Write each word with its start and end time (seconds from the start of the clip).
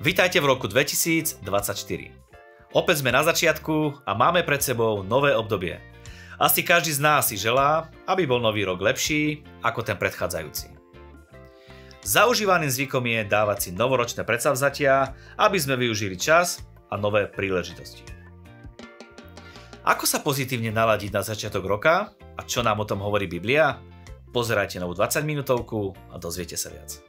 Vítajte 0.00 0.40
v 0.40 0.48
roku 0.48 0.64
2024. 0.64 1.44
Opäť 2.72 2.96
sme 3.04 3.12
na 3.12 3.20
začiatku 3.20 4.06
a 4.08 4.16
máme 4.16 4.40
pred 4.48 4.64
sebou 4.64 5.04
nové 5.04 5.36
obdobie. 5.36 5.76
Asi 6.40 6.64
každý 6.64 6.96
z 6.96 7.04
nás 7.04 7.28
si 7.28 7.36
želá, 7.36 7.92
aby 8.08 8.24
bol 8.24 8.40
nový 8.40 8.64
rok 8.64 8.80
lepší 8.80 9.44
ako 9.60 9.84
ten 9.84 10.00
predchádzajúci. 10.00 10.72
Zaužívaným 12.00 12.72
zvykom 12.72 13.04
je 13.04 13.28
dávať 13.28 13.58
si 13.60 13.70
novoročné 13.76 14.24
predsavzatia, 14.24 15.12
aby 15.36 15.58
sme 15.60 15.76
využili 15.76 16.16
čas 16.16 16.64
a 16.88 16.96
nové 16.96 17.28
príležitosti. 17.28 18.00
Ako 19.84 20.08
sa 20.08 20.24
pozitívne 20.24 20.72
naladiť 20.72 21.12
na 21.12 21.20
začiatok 21.20 21.60
roka 21.68 22.16
a 22.16 22.40
čo 22.48 22.64
nám 22.64 22.80
o 22.80 22.88
tom 22.88 23.04
hovorí 23.04 23.28
Biblia? 23.28 23.89
Pozerajte 24.30 24.78
novú 24.78 24.94
20 24.94 25.26
minútovku 25.26 25.90
a 26.14 26.14
dozviete 26.14 26.54
sa 26.54 26.70
viac. 26.70 27.02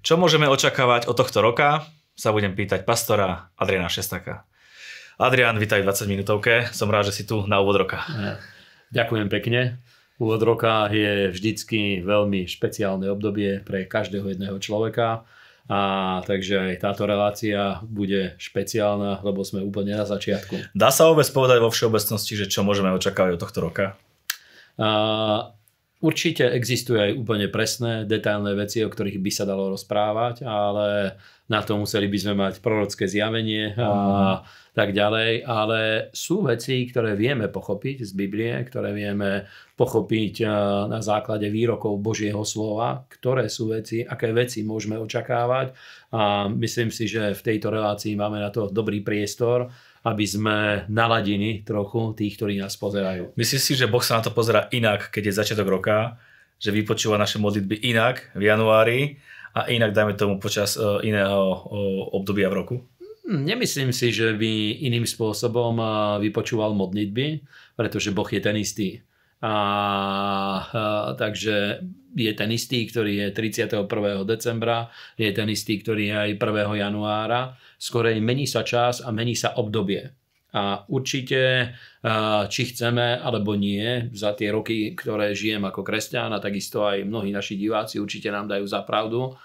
Čo 0.00 0.16
môžeme 0.16 0.48
očakávať 0.48 1.12
od 1.12 1.16
tohto 1.20 1.44
roka? 1.44 1.84
Sa 2.16 2.32
budem 2.32 2.56
pýtať 2.56 2.88
pastora 2.88 3.52
Adriana 3.60 3.92
Šestaka. 3.92 4.48
Adrian, 5.20 5.60
vítaj 5.60 5.84
v 5.84 5.92
20 5.92 6.08
minútovke. 6.08 6.72
Som 6.72 6.88
rád, 6.88 7.12
že 7.12 7.20
si 7.20 7.24
tu 7.28 7.44
na 7.44 7.60
úvod 7.60 7.84
roka. 7.84 8.08
Ďakujem 8.96 9.28
pekne. 9.28 9.84
Úvod 10.16 10.40
roka 10.40 10.88
je 10.88 11.28
vždycky 11.28 12.00
veľmi 12.00 12.48
špeciálne 12.48 13.12
obdobie 13.12 13.60
pre 13.60 13.84
každého 13.84 14.24
jedného 14.24 14.56
človeka. 14.56 15.28
A 15.68 15.78
takže 16.24 16.72
aj 16.72 16.80
táto 16.80 17.04
relácia 17.04 17.84
bude 17.84 18.32
špeciálna, 18.40 19.20
lebo 19.20 19.44
sme 19.44 19.60
úplne 19.60 20.00
na 20.00 20.08
začiatku. 20.08 20.72
Dá 20.72 20.88
sa 20.88 21.12
vôbec 21.12 21.28
povedať 21.28 21.60
vo 21.60 21.68
všeobecnosti, 21.68 22.32
že 22.40 22.48
čo 22.48 22.64
môžeme 22.64 22.88
očakávať 22.96 23.36
od 23.36 23.40
tohto 23.44 23.58
roka? 23.60 23.84
A, 24.80 24.88
Určite 25.98 26.46
existujú 26.46 26.94
aj 26.94 27.12
úplne 27.18 27.50
presné, 27.50 28.06
detailné 28.06 28.54
veci, 28.54 28.86
o 28.86 28.92
ktorých 28.92 29.18
by 29.18 29.30
sa 29.34 29.42
dalo 29.42 29.74
rozprávať, 29.74 30.46
ale 30.46 31.18
na 31.50 31.58
to 31.66 31.74
museli 31.74 32.06
by 32.06 32.18
sme 32.22 32.34
mať 32.38 32.62
prorocké 32.62 33.10
zjavenie 33.10 33.74
a 33.74 34.46
tak 34.78 34.94
ďalej. 34.94 35.42
Ale 35.42 36.06
sú 36.14 36.46
veci, 36.46 36.86
ktoré 36.86 37.18
vieme 37.18 37.50
pochopiť 37.50 38.06
z 38.06 38.12
Biblie, 38.14 38.54
ktoré 38.62 38.94
vieme 38.94 39.50
pochopiť 39.74 40.46
na 40.86 41.02
základe 41.02 41.50
výrokov 41.50 41.98
Božieho 41.98 42.46
slova, 42.46 43.02
ktoré 43.10 43.50
sú 43.50 43.74
veci, 43.74 44.06
aké 44.06 44.30
veci 44.30 44.62
môžeme 44.62 44.94
očakávať. 45.02 45.74
A 46.14 46.46
myslím 46.46 46.94
si, 46.94 47.10
že 47.10 47.34
v 47.34 47.42
tejto 47.42 47.74
relácii 47.74 48.14
máme 48.14 48.38
na 48.38 48.54
to 48.54 48.70
dobrý 48.70 49.02
priestor 49.02 49.66
aby 50.06 50.24
sme 50.26 50.86
naladili 50.86 51.62
trochu 51.66 52.14
tých, 52.14 52.38
ktorí 52.38 52.58
nás 52.58 52.78
pozerajú. 52.78 53.34
Myslíš 53.34 53.62
si, 53.62 53.72
že 53.74 53.90
Boh 53.90 54.02
sa 54.02 54.18
na 54.18 54.26
to 54.26 54.34
pozera 54.34 54.70
inak, 54.70 55.10
keď 55.10 55.30
je 55.30 55.38
začiatok 55.38 55.68
roka, 55.68 56.18
že 56.58 56.74
vypočúva 56.74 57.18
naše 57.18 57.38
modlitby 57.38 57.86
inak 57.86 58.34
v 58.34 58.42
januári 58.50 58.98
a 59.54 59.70
inak, 59.70 59.94
dajme 59.94 60.14
tomu, 60.14 60.38
počas 60.38 60.78
uh, 60.78 61.02
iného 61.02 61.66
obdobia 62.14 62.50
v 62.50 62.58
roku? 62.58 62.76
Hm, 63.26 63.46
nemyslím 63.46 63.90
si, 63.94 64.10
že 64.10 64.34
by 64.34 64.82
iným 64.86 65.06
spôsobom 65.06 65.74
uh, 65.78 65.90
vypočúval 66.22 66.74
modlitby, 66.74 67.42
pretože 67.78 68.14
Boh 68.14 68.26
je 68.26 68.40
ten 68.42 68.58
istý. 68.58 69.02
A, 69.38 69.54
a 69.54 69.54
takže 71.14 71.78
je 72.18 72.32
ten 72.34 72.50
istý, 72.50 72.82
ktorý 72.84 73.12
je 73.22 73.26
31. 73.30 73.86
decembra, 74.26 74.90
je 75.14 75.30
ten 75.30 75.46
istý, 75.46 75.78
ktorý 75.78 76.02
je 76.10 76.16
aj 76.18 76.30
1. 76.36 76.82
januára. 76.82 77.54
Skorej 77.78 78.18
mení 78.18 78.50
sa 78.50 78.66
čas 78.66 78.98
a 78.98 79.14
mení 79.14 79.38
sa 79.38 79.54
obdobie. 79.54 80.10
A 80.48 80.82
určite, 80.88 81.76
či 82.48 82.62
chceme 82.72 83.20
alebo 83.20 83.52
nie, 83.52 84.08
za 84.16 84.32
tie 84.32 84.48
roky, 84.48 84.96
ktoré 84.96 85.36
žijem 85.36 85.60
ako 85.68 85.84
kresťan 85.84 86.32
a 86.32 86.40
takisto 86.40 86.88
aj 86.88 87.04
mnohí 87.04 87.28
naši 87.28 87.60
diváci 87.60 88.00
určite 88.00 88.32
nám 88.32 88.48
dajú 88.48 88.64
za 88.64 88.80
pravdu, 88.80 89.36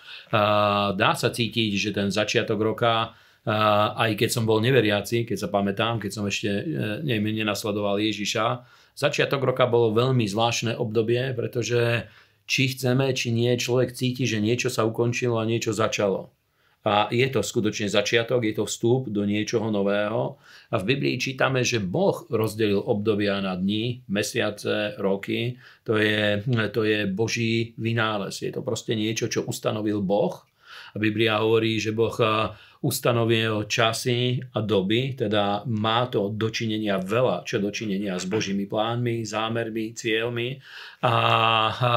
dá 0.95 1.11
sa 1.13 1.29
cítiť, 1.29 1.71
že 1.75 1.89
ten 1.91 2.07
začiatok 2.07 2.55
roka 2.55 3.11
aj 3.43 4.15
keď 4.15 4.29
som 4.31 4.47
bol 4.47 4.63
neveriaci, 4.63 5.27
keď 5.27 5.35
sa 5.35 5.51
pamätám, 5.51 5.99
keď 5.99 6.11
som 6.15 6.23
ešte 6.23 6.47
e, 6.47 7.19
nenasledoval 7.19 7.99
Ježiša, 7.99 8.63
začiatok 8.95 9.43
roka 9.43 9.67
bolo 9.67 9.91
veľmi 9.91 10.23
zvláštne 10.23 10.79
obdobie, 10.79 11.35
pretože 11.35 12.07
či 12.43 12.75
chceme, 12.75 13.11
či 13.15 13.31
nie, 13.31 13.53
človek 13.55 13.95
cíti, 13.95 14.27
že 14.27 14.43
niečo 14.43 14.67
sa 14.67 14.83
ukončilo 14.83 15.39
a 15.39 15.47
niečo 15.47 15.71
začalo. 15.71 16.31
A 16.83 17.07
je 17.07 17.23
to 17.31 17.39
skutočne 17.39 17.87
začiatok, 17.87 18.43
je 18.43 18.59
to 18.59 18.67
vstup 18.67 19.07
do 19.07 19.23
niečoho 19.23 19.71
nového. 19.71 20.35
A 20.67 20.75
v 20.75 20.87
Biblii 20.91 21.15
čítame, 21.15 21.63
že 21.63 21.79
Boh 21.79 22.27
rozdelil 22.27 22.83
obdobia 22.83 23.39
na 23.39 23.55
dní, 23.55 24.03
mesiace, 24.11 24.99
roky. 24.99 25.55
To 25.87 25.95
je, 25.95 26.43
to 26.75 26.83
je 26.83 27.07
Boží 27.07 27.71
vynález. 27.79 28.35
Je 28.43 28.51
to 28.51 28.59
proste 28.59 28.99
niečo, 28.99 29.31
čo 29.31 29.47
ustanovil 29.47 30.03
Boh. 30.03 30.43
A 30.93 30.97
Biblia 31.01 31.41
hovorí, 31.41 31.81
že 31.81 31.89
Boh 31.89 32.13
ustanovil 32.83 33.65
časy 33.65 34.43
a 34.53 34.59
doby, 34.61 35.17
teda 35.17 35.65
má 35.65 36.05
to 36.11 36.29
dočinenia 36.29 36.99
veľa, 36.99 37.47
čo 37.47 37.57
dočinenia 37.57 38.19
s 38.19 38.29
Božími 38.29 38.69
plánmi, 38.69 39.23
zámermi, 39.25 39.95
cieľmi. 39.95 40.59
A, 41.01 41.15
a 41.73 41.93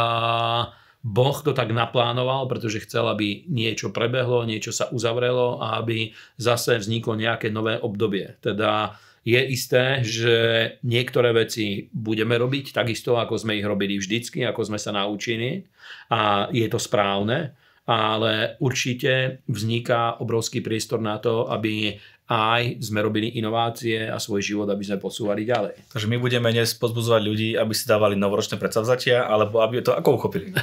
Boh 1.06 1.39
to 1.39 1.55
tak 1.55 1.71
naplánoval, 1.71 2.51
pretože 2.51 2.83
chcel, 2.83 3.06
aby 3.06 3.47
niečo 3.47 3.95
prebehlo, 3.95 4.43
niečo 4.43 4.75
sa 4.75 4.91
uzavrelo 4.91 5.62
a 5.62 5.79
aby 5.79 6.11
zase 6.35 6.79
vzniklo 6.83 7.15
nejaké 7.15 7.51
nové 7.51 7.79
obdobie. 7.79 8.39
Teda 8.43 8.99
je 9.27 9.43
isté, 9.43 10.06
že 10.06 10.39
niektoré 10.87 11.35
veci 11.35 11.91
budeme 11.91 12.39
robiť 12.39 12.71
takisto, 12.71 13.19
ako 13.19 13.35
sme 13.39 13.59
ich 13.59 13.67
robili 13.67 13.99
vždycky, 13.99 14.47
ako 14.47 14.71
sme 14.71 14.79
sa 14.79 14.95
naučili 14.95 15.67
a 16.15 16.47
je 16.55 16.67
to 16.71 16.79
správne, 16.79 17.55
ale 17.87 18.59
určite 18.59 19.41
vzniká 19.47 20.19
obrovský 20.19 20.59
priestor 20.59 20.99
na 20.99 21.23
to, 21.23 21.47
aby 21.47 21.95
aj 22.27 22.83
sme 22.83 23.07
robili 23.07 23.39
inovácie 23.39 24.11
a 24.11 24.19
svoj 24.19 24.43
život, 24.43 24.67
aby 24.67 24.83
sme 24.83 24.99
posúvali 24.99 25.47
ďalej. 25.47 25.95
Takže 25.95 26.11
my 26.11 26.19
budeme 26.19 26.51
dnes 26.51 26.75
pozbudzovať 26.75 27.23
ľudí, 27.23 27.51
aby 27.55 27.71
si 27.71 27.87
dávali 27.87 28.19
novoročné 28.19 28.59
predsavzatia, 28.59 29.31
alebo 29.31 29.63
aby 29.63 29.79
to 29.79 29.95
ako 29.95 30.19
uchopili? 30.19 30.51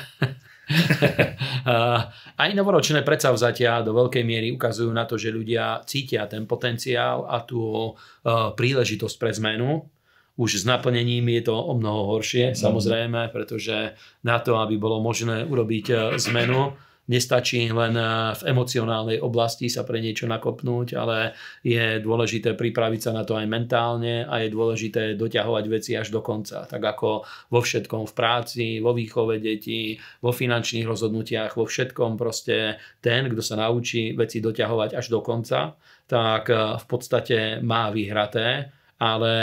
aj 2.44 2.50
novoročné 2.52 3.04
predsavzatia 3.08 3.80
do 3.80 3.96
veľkej 3.96 4.24
miery 4.28 4.52
ukazujú 4.52 4.92
na 4.92 5.08
to, 5.08 5.16
že 5.16 5.32
ľudia 5.32 5.80
cítia 5.88 6.28
ten 6.28 6.44
potenciál 6.44 7.24
a 7.32 7.40
tú 7.48 7.96
príležitosť 8.60 9.16
pre 9.16 9.32
zmenu. 9.32 9.88
Už 10.34 10.60
s 10.60 10.66
naplnením 10.66 11.30
je 11.40 11.48
to 11.48 11.56
o 11.56 11.78
mnoho 11.78 12.18
horšie, 12.18 12.52
mm. 12.52 12.58
samozrejme, 12.58 13.30
pretože 13.30 13.94
na 14.26 14.42
to, 14.42 14.58
aby 14.60 14.82
bolo 14.82 14.98
možné 15.00 15.46
urobiť 15.46 16.18
zmenu, 16.18 16.74
Nestačí 17.03 17.68
len 17.68 18.00
eh, 18.00 18.31
v 18.31 18.41
emocionálnej 18.47 19.19
oblasti 19.19 19.68
sa 19.68 19.84
pre 19.84 20.00
niečo 20.00 20.24
nakopnúť, 20.24 20.96
ale 20.96 21.36
je 21.59 22.00
dôležité 22.00 22.56
pripraviť 22.56 23.02
sa 23.03 23.12
na 23.12 23.28
to 23.28 23.36
aj 23.36 23.44
mentálne 23.44 24.24
a 24.24 24.40
je 24.40 24.47
dôležité 24.47 25.19
doťahovať 25.19 25.66
veci 25.68 25.92
až 26.00 26.16
do 26.16 26.24
konca. 26.24 26.63
Tak 26.63 26.80
ako 26.80 27.28
vo 27.52 27.59
všetkom 27.59 28.08
v 28.08 28.13
práci, 28.16 28.66
vo 28.80 28.96
výchove 28.96 29.44
detí, 29.44 30.00
vo 30.24 30.31
finančných 30.31 30.88
rozhodnutiach, 30.88 31.59
vo 31.59 31.68
všetkom 31.68 32.16
proste 32.16 32.80
ten, 33.03 33.28
kto 33.28 33.44
sa 33.44 33.59
naučí 33.59 34.16
veci 34.16 34.40
doťahovať 34.40 34.96
až 34.96 35.06
do 35.12 35.19
konca, 35.19 35.75
tak 36.08 36.47
eh, 36.47 36.80
v 36.80 36.86
podstate 36.88 37.59
má 37.59 37.92
vyhraté, 37.92 38.72
ale 39.03 39.36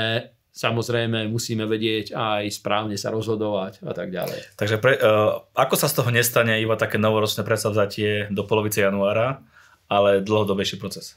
samozrejme 0.50 1.30
musíme 1.30 1.64
vedieť 1.64 2.12
aj 2.12 2.42
správne 2.52 2.98
sa 3.00 3.14
rozhodovať 3.14 3.82
a 3.86 3.92
tak 3.96 4.12
ďalej. 4.12 4.54
Takže 4.58 4.76
pre, 4.82 4.98
uh, 4.98 5.46
ako 5.56 5.74
sa 5.78 5.88
z 5.88 5.96
toho 6.02 6.10
nestane 6.12 6.60
iba 6.60 6.76
také 6.76 7.00
novoročné 7.00 7.46
predsavzatie 7.46 8.28
do 8.28 8.44
polovice 8.44 8.84
januára, 8.84 9.40
ale 9.88 10.20
dlhodobejší 10.22 10.76
proces? 10.76 11.16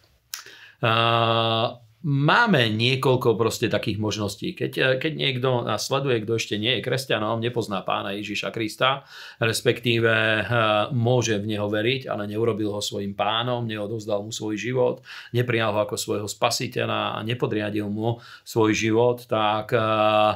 Uh, 0.83 1.82
máme 2.03 2.67
niekoľko 2.67 3.39
proste 3.39 3.71
takých 3.71 3.97
možností. 3.97 4.51
Keď, 4.51 4.71
eh, 4.75 4.95
keď 4.99 5.13
niekto 5.15 5.49
nás 5.63 5.87
sleduje, 5.87 6.21
kto 6.21 6.35
ešte 6.35 6.55
nie 6.59 6.79
je 6.79 6.85
kresťanom, 6.85 7.39
nepozná 7.39 7.79
pána 7.81 8.11
Ježiša 8.19 8.51
Krista, 8.51 9.07
respektíve 9.39 10.11
eh, 10.11 10.45
môže 10.91 11.39
v 11.39 11.55
neho 11.55 11.71
veriť, 11.71 12.11
ale 12.11 12.27
neurobil 12.27 12.69
ho 12.75 12.83
svojim 12.83 13.15
pánom, 13.15 13.63
neodovzdal 13.63 14.21
mu 14.27 14.31
svoj 14.35 14.59
život, 14.59 14.95
neprijal 15.31 15.71
ho 15.73 15.79
ako 15.87 15.95
svojho 15.95 16.27
spasiteľa 16.27 17.17
a 17.17 17.23
nepodriadil 17.23 17.87
mu 17.87 18.19
svoj 18.43 18.75
život, 18.75 19.23
tak 19.25 19.71
eh, 19.71 20.31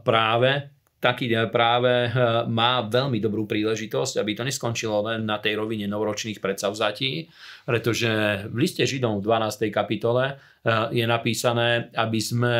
práve 0.00 0.71
taký 1.02 1.34
práve 1.50 2.14
má 2.46 2.86
veľmi 2.86 3.18
dobrú 3.18 3.42
príležitosť, 3.50 4.22
aby 4.22 4.38
to 4.38 4.46
neskončilo 4.46 5.02
len 5.02 5.26
na 5.26 5.42
tej 5.42 5.58
rovine 5.58 5.90
novoročných 5.90 6.38
predsavzatí, 6.38 7.26
pretože 7.66 8.46
v 8.46 8.54
liste 8.54 8.86
Židom 8.86 9.18
v 9.18 9.26
12. 9.26 9.66
kapitole 9.74 10.38
je 10.94 11.02
napísané, 11.02 11.90
aby 11.98 12.20
sme 12.22 12.56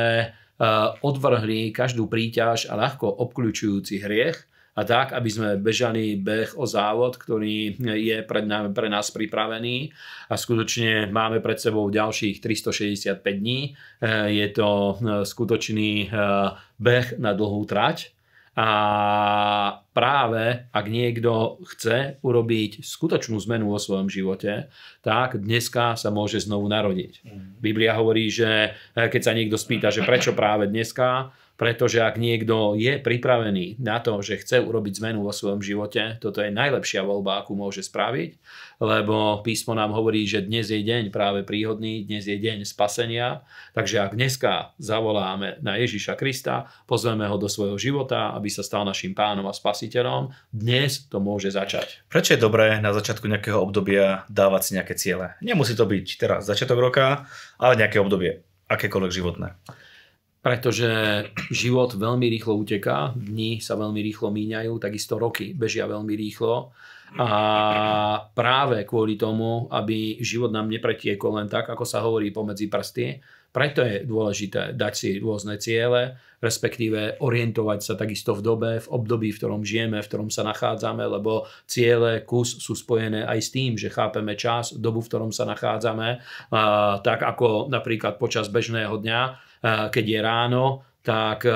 odvrhli 1.07 1.71
každú 1.71 2.11
príťaž 2.11 2.67
a 2.67 2.75
ľahko 2.75 3.07
obklúčujúci 3.23 4.03
hriech 4.03 4.51
a 4.73 4.89
tak, 4.89 5.13
aby 5.13 5.29
sme 5.29 5.49
bežali 5.61 6.17
beh 6.17 6.57
o 6.57 6.65
závod, 6.65 7.21
ktorý 7.21 7.77
je 7.79 8.19
pred 8.25 8.49
nám, 8.49 8.73
pre 8.73 8.89
nás 8.89 9.13
pripravený 9.13 9.93
a 10.33 10.35
skutočne 10.35 11.13
máme 11.13 11.45
pred 11.45 11.61
sebou 11.61 11.93
ďalších 11.93 12.41
365 12.41 13.21
dní. 13.21 13.77
Je 14.33 14.47
to 14.51 14.97
skutočný 15.29 16.09
beh 16.81 17.07
na 17.21 17.33
dlhú 17.37 17.63
trať 17.69 18.17
a 18.53 18.69
práve 19.97 20.69
ak 20.69 20.85
niekto 20.85 21.65
chce 21.73 22.21
urobiť 22.21 22.85
skutočnú 22.85 23.41
zmenu 23.49 23.73
vo 23.73 23.81
svojom 23.81 24.13
živote, 24.13 24.69
tak 25.01 25.41
dneska 25.41 25.97
sa 25.97 26.13
môže 26.13 26.37
znovu 26.45 26.69
narodiť. 26.69 27.25
Mhm. 27.25 27.65
Biblia 27.65 27.97
hovorí, 27.97 28.29
že 28.29 28.77
keď 28.93 29.21
sa 29.25 29.33
niekto 29.33 29.57
spýta, 29.57 29.89
že 29.89 30.05
prečo 30.05 30.37
práve 30.37 30.69
dneska, 30.69 31.33
pretože 31.61 32.01
ak 32.03 32.17
niekto 32.17 32.75
je 32.75 32.99
pripravený 32.99 33.79
na 33.79 34.01
to, 34.01 34.19
že 34.25 34.41
chce 34.41 34.65
urobiť 34.65 34.99
zmenu 34.99 35.23
vo 35.23 35.31
svojom 35.31 35.61
živote, 35.61 36.19
toto 36.19 36.43
je 36.43 36.51
najlepšia 36.51 37.05
voľba, 37.05 37.45
akú 37.45 37.55
môže 37.55 37.85
spraviť, 37.85 38.41
lebo 38.83 39.45
písmo 39.45 39.77
nám 39.77 39.95
hovorí, 39.95 40.25
že 40.27 40.43
dnes 40.43 40.73
je 40.73 40.81
deň 40.81 41.15
práve 41.15 41.45
príhodný, 41.47 42.03
dnes 42.03 42.27
je 42.27 42.35
deň 42.35 42.65
spasenia, 42.67 43.47
takže 43.77 44.03
ak 44.03 44.17
dneska 44.17 44.75
zavoláme 44.81 45.61
na 45.61 45.79
Ježiša 45.79 46.19
Krista, 46.19 46.73
pozveme 46.89 47.29
ho 47.29 47.37
do 47.39 47.47
svojho 47.47 47.77
života, 47.77 48.35
aby 48.35 48.51
sa 48.51 48.65
stal 48.65 48.83
našim 48.83 49.13
pánom 49.15 49.47
a 49.47 49.55
spasiteľom, 49.55 50.33
dnes 50.51 51.07
to 51.07 51.21
môže 51.23 51.53
začať. 51.53 52.03
Prečo 52.11 52.35
je 52.35 52.43
dobré 52.43 52.81
na 52.81 52.91
začiatku 52.91 53.29
nejakého 53.29 53.61
obdobia 53.61 54.25
dávať 54.33 54.61
si 54.67 54.71
nejaké 54.75 54.95
ciele? 54.99 55.39
Nemusí 55.45 55.77
to 55.77 55.85
byť 55.85 56.07
teraz 56.19 56.49
začiatok 56.49 56.81
roka, 56.81 57.29
ale 57.61 57.79
nejaké 57.79 58.01
obdobie, 58.01 58.43
akékoľvek 58.67 59.13
životné 59.13 59.55
pretože 60.43 60.91
život 61.55 61.95
veľmi 61.95 62.27
rýchlo 62.27 62.59
uteká, 62.59 63.15
dni 63.15 63.63
sa 63.63 63.79
veľmi 63.79 64.03
rýchlo 64.03 64.35
míňajú, 64.35 64.75
takisto 64.83 65.15
roky 65.15 65.55
bežia 65.55 65.87
veľmi 65.87 66.13
rýchlo. 66.19 66.75
A 67.13 67.31
práve 68.33 68.83
kvôli 68.89 69.21
tomu, 69.21 69.69
aby 69.71 70.19
život 70.19 70.51
nám 70.51 70.67
nepretiekol 70.67 71.39
len 71.39 71.47
tak, 71.47 71.71
ako 71.71 71.85
sa 71.87 72.03
hovorí 72.03 72.35
pomedzi 72.35 72.67
prsty, 72.67 73.23
preto 73.53 73.85
je 73.85 74.09
dôležité 74.09 74.73
dať 74.73 74.93
si 74.97 75.11
rôzne 75.21 75.61
ciele, 75.61 76.17
respektíve 76.41 77.21
orientovať 77.21 77.79
sa 77.85 77.95
takisto 78.01 78.33
v 78.33 78.41
dobe, 78.41 78.71
v 78.81 78.89
období, 78.89 79.29
v 79.29 79.39
ktorom 79.39 79.61
žijeme, 79.61 80.01
v 80.01 80.09
ktorom 80.09 80.33
sa 80.33 80.41
nachádzame, 80.49 81.05
lebo 81.05 81.45
ciele, 81.69 82.25
kus 82.25 82.57
sú 82.65 82.73
spojené 82.73 83.29
aj 83.29 83.39
s 83.45 83.49
tým, 83.53 83.77
že 83.77 83.93
chápeme 83.93 84.33
čas, 84.41 84.73
dobu, 84.73 85.05
v 85.05 85.09
ktorom 85.13 85.31
sa 85.37 85.45
nachádzame, 85.45 86.25
tak 87.05 87.21
ako 87.21 87.69
napríklad 87.69 88.17
počas 88.17 88.49
bežného 88.49 88.97
dňa 88.97 89.52
keď 89.63 90.05
je 90.05 90.21
ráno, 90.21 90.65
tak 91.03 91.47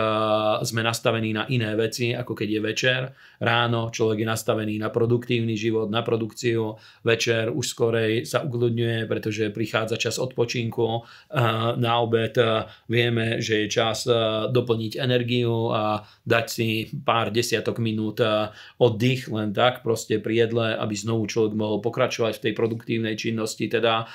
sme 0.62 0.82
nastavení 0.82 1.30
na 1.30 1.46
iné 1.50 1.74
veci, 1.78 2.10
ako 2.14 2.34
keď 2.34 2.48
je 2.50 2.60
večer. 2.62 3.00
Ráno 3.36 3.92
človek 3.92 4.24
je 4.24 4.28
nastavený 4.28 4.80
na 4.80 4.88
produktívny 4.88 5.56
život, 5.56 5.92
na 5.92 6.00
produkciu. 6.00 6.78
Večer 7.04 7.52
už 7.52 7.66
skorej 7.68 8.24
sa 8.24 8.40
ukludňuje, 8.40 9.04
pretože 9.04 9.52
prichádza 9.52 10.00
čas 10.00 10.16
odpočinku. 10.16 11.04
Na 11.76 11.92
obed 12.00 12.32
vieme, 12.88 13.44
že 13.44 13.66
je 13.66 13.72
čas 13.72 14.08
doplniť 14.50 14.96
energiu 14.96 15.68
a 15.74 16.00
dať 16.24 16.46
si 16.48 16.88
pár 17.04 17.28
desiatok 17.28 17.76
minút 17.82 18.24
oddych 18.80 19.28
len 19.28 19.52
tak, 19.52 19.84
proste 19.84 20.16
pri 20.16 20.48
jedle, 20.48 20.72
aby 20.76 20.94
znovu 20.96 21.28
človek 21.28 21.52
mohol 21.52 21.84
pokračovať 21.84 22.40
v 22.40 22.44
tej 22.48 22.52
produktívnej 22.56 23.14
činnosti. 23.20 23.68
Teda 23.68 24.08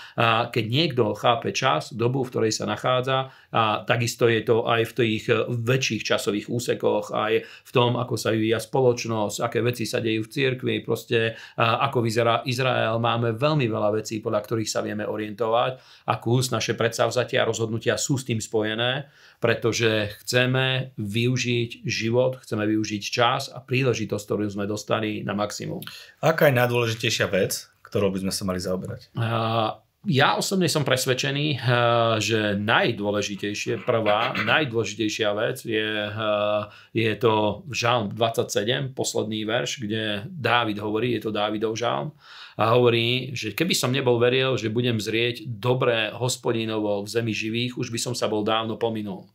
keď 0.50 0.66
niekto 0.66 1.14
chápe 1.14 1.54
čas, 1.54 1.94
dobu, 1.94 2.26
v 2.26 2.32
ktorej 2.34 2.54
sa 2.58 2.66
nachádza, 2.66 3.30
a 3.52 3.84
takisto 3.84 4.32
je 4.32 4.42
to 4.48 4.64
aj 4.64 4.88
v 4.88 4.96
tých 4.96 5.24
väčších 5.52 6.08
časových 6.08 6.48
úsekoch, 6.48 7.12
aj 7.12 7.44
v 7.44 7.72
tom, 7.76 8.00
ako 8.00 8.16
sa 8.16 8.32
vyvíja 8.32 8.64
spoločnosť, 8.64 9.10
aké 9.42 9.60
veci 9.60 9.84
sa 9.84 10.00
dejú 10.00 10.26
v 10.26 10.32
cirkvi, 10.32 10.76
proste 10.86 11.36
ako 11.58 12.00
vyzerá 12.00 12.46
Izrael. 12.48 12.96
Máme 13.02 13.36
veľmi 13.36 13.68
veľa 13.68 14.00
vecí, 14.00 14.24
podľa 14.24 14.42
ktorých 14.46 14.70
sa 14.72 14.80
vieme 14.80 15.04
orientovať 15.04 16.06
a 16.08 16.14
kus 16.22 16.50
naše 16.50 16.74
predsavzatia 16.80 17.44
a 17.44 17.50
rozhodnutia 17.50 18.00
sú 18.00 18.16
s 18.16 18.24
tým 18.24 18.40
spojené, 18.40 19.12
pretože 19.42 20.16
chceme 20.24 20.96
využiť 20.96 21.84
život, 21.84 22.40
chceme 22.46 22.64
využiť 22.70 23.04
čas 23.04 23.50
a 23.52 23.60
príležitosť, 23.60 24.24
ktorú 24.24 24.48
sme 24.48 24.70
dostali 24.70 25.26
na 25.26 25.34
maximum. 25.36 25.82
Aká 26.22 26.48
je 26.48 26.58
najdôležitejšia 26.62 27.28
vec, 27.28 27.68
ktorou 27.82 28.14
by 28.14 28.24
sme 28.24 28.34
sa 28.34 28.44
mali 28.48 28.60
zaoberať? 28.62 29.12
Ja 30.10 30.34
osobne 30.34 30.66
som 30.66 30.82
presvedčený, 30.82 31.48
eh, 31.54 31.60
že 32.18 32.58
najdôležitejšie, 32.58 33.86
prvá, 33.86 34.34
najdôležitejšia 34.34 35.30
vec 35.38 35.62
je, 35.62 36.10
eh, 36.10 36.62
je 36.90 37.12
to 37.22 37.62
Žalm 37.70 38.10
27, 38.10 38.98
posledný 38.98 39.46
verš, 39.46 39.78
kde 39.86 40.26
Dávid 40.26 40.82
hovorí, 40.82 41.14
je 41.14 41.30
to 41.30 41.32
Dávidov 41.32 41.78
žalm, 41.78 42.18
a 42.58 42.74
hovorí, 42.74 43.38
že 43.38 43.54
keby 43.54 43.78
som 43.78 43.94
nebol 43.94 44.18
veril, 44.18 44.58
že 44.58 44.74
budem 44.74 44.98
zrieť 44.98 45.46
dobré 45.46 46.10
hospodinovo 46.18 47.06
v 47.06 47.08
zemi 47.08 47.34
živých, 47.34 47.78
už 47.78 47.94
by 47.94 48.00
som 48.02 48.14
sa 48.18 48.26
bol 48.26 48.42
dávno 48.42 48.82
pominul. 48.82 49.30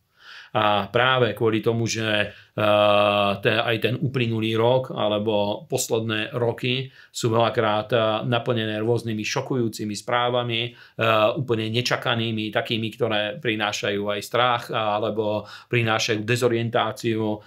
A 0.57 0.89
práve 0.89 1.37
kvôli 1.37 1.61
tomu, 1.61 1.85
že 1.85 2.33
aj 2.57 3.77
ten 3.77 3.93
uplynulý 4.01 4.57
rok 4.57 4.89
alebo 4.89 5.69
posledné 5.69 6.33
roky 6.33 6.89
sú 7.13 7.29
veľakrát 7.29 7.93
naplnené 8.25 8.81
rôznymi 8.81 9.21
šokujúcimi 9.21 9.93
správami, 9.93 10.73
úplne 11.37 11.69
nečakanými, 11.69 12.49
takými, 12.49 12.89
ktoré 12.89 13.37
prinášajú 13.37 14.01
aj 14.09 14.19
strach 14.25 14.63
alebo 14.73 15.45
prinášajú 15.69 16.25
dezorientáciu, 16.25 17.37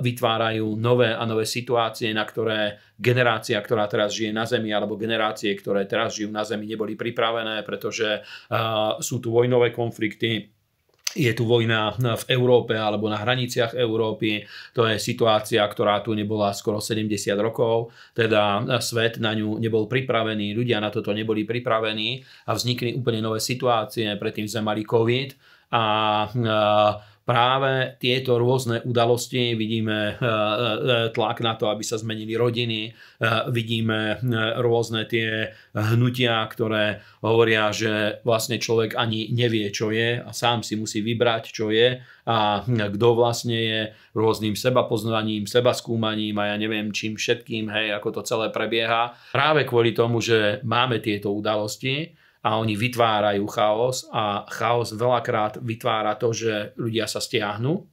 vytvárajú 0.00 0.80
nové 0.80 1.12
a 1.12 1.20
nové 1.28 1.44
situácie, 1.44 2.08
na 2.16 2.24
ktoré 2.24 2.80
generácia, 2.96 3.60
ktorá 3.60 3.84
teraz 3.84 4.16
žije 4.16 4.32
na 4.32 4.48
Zemi, 4.48 4.72
alebo 4.72 4.96
generácie, 4.96 5.52
ktoré 5.52 5.84
teraz 5.84 6.16
žijú 6.16 6.32
na 6.32 6.48
Zemi, 6.48 6.64
neboli 6.64 6.96
pripravené, 6.96 7.60
pretože 7.68 8.24
sú 9.04 9.20
tu 9.20 9.28
vojnové 9.28 9.76
konflikty, 9.76 10.56
je 11.14 11.32
tu 11.34 11.42
vojna 11.42 11.98
v 11.98 12.24
Európe 12.30 12.78
alebo 12.78 13.10
na 13.10 13.18
hraniciach 13.18 13.74
Európy. 13.74 14.46
To 14.78 14.86
je 14.86 15.02
situácia, 15.02 15.62
ktorá 15.66 15.98
tu 16.06 16.14
nebola 16.14 16.54
skoro 16.54 16.78
70 16.78 17.34
rokov, 17.38 17.90
teda 18.14 18.62
svet 18.78 19.18
na 19.18 19.34
ňu 19.34 19.58
nebol 19.58 19.90
pripravený, 19.90 20.54
ľudia 20.54 20.78
na 20.78 20.94
toto 20.94 21.10
neboli 21.10 21.42
pripravení 21.42 22.22
a 22.46 22.54
vznikli 22.54 22.94
úplne 22.94 23.26
nové 23.26 23.42
situácie. 23.42 24.06
Predtým 24.14 24.46
sme 24.46 24.62
mali 24.70 24.86
COVID 24.86 25.34
a 25.74 25.84
práve 27.30 27.94
tieto 28.02 28.42
rôzne 28.42 28.82
udalosti, 28.82 29.54
vidíme 29.54 29.98
e, 30.10 30.12
e, 30.18 30.34
tlak 31.14 31.38
na 31.46 31.54
to, 31.54 31.70
aby 31.70 31.86
sa 31.86 31.94
zmenili 31.94 32.34
rodiny, 32.34 32.90
vidíme 33.54 34.18
rôzne 34.58 35.06
tie 35.06 35.54
hnutia, 35.76 36.42
ktoré 36.50 37.06
hovoria, 37.22 37.70
že 37.70 38.18
vlastne 38.26 38.58
človek 38.58 38.98
ani 38.98 39.30
nevie, 39.30 39.70
čo 39.70 39.94
je 39.94 40.18
a 40.18 40.30
sám 40.34 40.66
si 40.66 40.74
musí 40.74 41.04
vybrať, 41.04 41.54
čo 41.54 41.70
je 41.70 42.02
a 42.26 42.64
kto 42.66 43.08
vlastne 43.14 43.58
je 43.58 43.80
rôznym 44.16 44.58
sebapoznaním, 44.58 45.46
sebaskúmaním 45.46 46.34
a 46.42 46.54
ja 46.54 46.56
neviem 46.58 46.90
čím 46.90 47.14
všetkým, 47.14 47.70
hej, 47.70 47.94
ako 47.94 48.20
to 48.20 48.26
celé 48.26 48.50
prebieha. 48.50 49.14
Práve 49.30 49.62
kvôli 49.68 49.94
tomu, 49.94 50.18
že 50.18 50.58
máme 50.66 50.98
tieto 50.98 51.30
udalosti, 51.30 52.10
a 52.40 52.56
oni 52.56 52.72
vytvárajú 52.72 53.44
chaos 53.52 54.08
a 54.08 54.48
chaos 54.48 54.96
veľakrát 54.96 55.60
vytvára 55.60 56.16
to, 56.16 56.32
že 56.32 56.72
ľudia 56.80 57.04
sa 57.04 57.20
stiahnu 57.20 57.84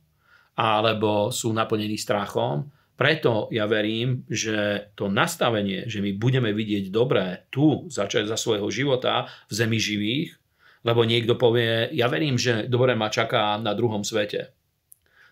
alebo 0.57 1.29
sú 1.29 1.53
naplnení 1.53 1.99
strachom. 1.99 2.71
Preto 2.97 3.45
ja 3.53 3.69
verím, 3.69 4.25
že 4.25 4.89
to 4.97 5.05
nastavenie, 5.05 5.85
že 5.85 6.01
my 6.01 6.17
budeme 6.17 6.49
vidieť 6.49 6.89
dobré 6.89 7.45
tu 7.53 7.85
začať 7.93 8.25
za 8.25 8.39
svojho 8.39 8.65
života 8.73 9.29
v 9.45 9.53
zemi 9.53 9.77
živých, 9.77 10.33
lebo 10.81 11.05
niekto 11.05 11.37
povie, 11.37 11.93
ja 11.93 12.09
verím, 12.09 12.41
že 12.41 12.65
dobre 12.65 12.97
ma 12.97 13.13
čaká 13.13 13.59
na 13.61 13.77
druhom 13.77 14.01
svete. 14.01 14.49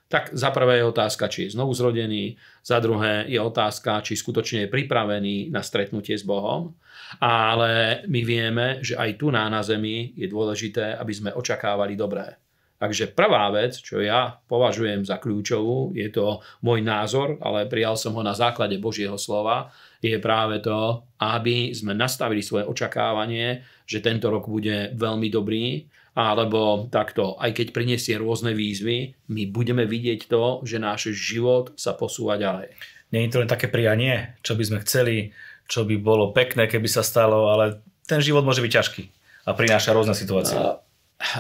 Tak 0.06 0.38
za 0.38 0.54
prvé 0.54 0.80
je 0.80 0.86
otázka, 0.86 1.26
či 1.28 1.50
je 1.50 1.58
znovu 1.58 1.74
zrodený, 1.74 2.38
za 2.62 2.78
druhé 2.78 3.26
je 3.26 3.42
otázka, 3.42 4.06
či 4.06 4.14
skutočne 4.14 4.66
je 4.66 4.74
pripravený 4.74 5.50
na 5.50 5.66
stretnutie 5.66 6.14
s 6.14 6.22
Bohom 6.22 6.78
ale 7.22 8.04
my 8.08 8.22
vieme, 8.26 8.66
že 8.82 8.98
aj 8.98 9.20
tu 9.20 9.30
na, 9.30 9.48
na 9.48 9.62
Zemi 9.62 10.16
je 10.18 10.28
dôležité, 10.28 10.98
aby 10.98 11.14
sme 11.14 11.36
očakávali 11.36 11.94
dobré. 11.94 12.40
Takže 12.76 13.16
prvá 13.16 13.48
vec, 13.56 13.80
čo 13.80 14.04
ja 14.04 14.36
považujem 14.52 15.08
za 15.08 15.16
kľúčovú, 15.16 15.96
je 15.96 16.12
to 16.12 16.44
môj 16.60 16.84
názor, 16.84 17.40
ale 17.40 17.72
prijal 17.72 17.96
som 17.96 18.12
ho 18.20 18.24
na 18.24 18.36
základe 18.36 18.76
Božieho 18.84 19.16
slova, 19.16 19.72
je 20.04 20.20
práve 20.20 20.60
to, 20.60 21.08
aby 21.24 21.72
sme 21.72 21.96
nastavili 21.96 22.44
svoje 22.44 22.68
očakávanie, 22.68 23.64
že 23.88 24.04
tento 24.04 24.28
rok 24.28 24.52
bude 24.52 24.92
veľmi 24.92 25.32
dobrý, 25.32 25.88
alebo 26.16 26.88
takto, 26.88 27.36
aj 27.38 27.52
keď 27.60 27.68
prinesie 27.76 28.16
rôzne 28.16 28.56
výzvy, 28.56 29.20
my 29.28 29.44
budeme 29.52 29.84
vidieť 29.84 30.32
to, 30.32 30.64
že 30.64 30.80
náš 30.80 31.12
život 31.12 31.76
sa 31.76 31.92
posúva 31.92 32.40
ďalej. 32.40 32.72
Nie 33.12 33.28
je 33.28 33.32
to 33.36 33.42
len 33.44 33.52
také 33.52 33.68
prianie, 33.68 34.40
čo 34.40 34.56
by 34.56 34.64
sme 34.64 34.80
chceli 34.88 35.36
čo 35.66 35.84
by 35.84 35.98
bolo 35.98 36.30
pekné, 36.30 36.70
keby 36.70 36.86
sa 36.86 37.02
stalo, 37.02 37.50
ale 37.50 37.82
ten 38.06 38.22
život 38.22 38.46
môže 38.46 38.62
byť 38.62 38.72
ťažký 38.72 39.04
a 39.46 39.52
prináša 39.58 39.98
rôzne 39.98 40.14
situácie. 40.14 40.58
A, 40.58 40.78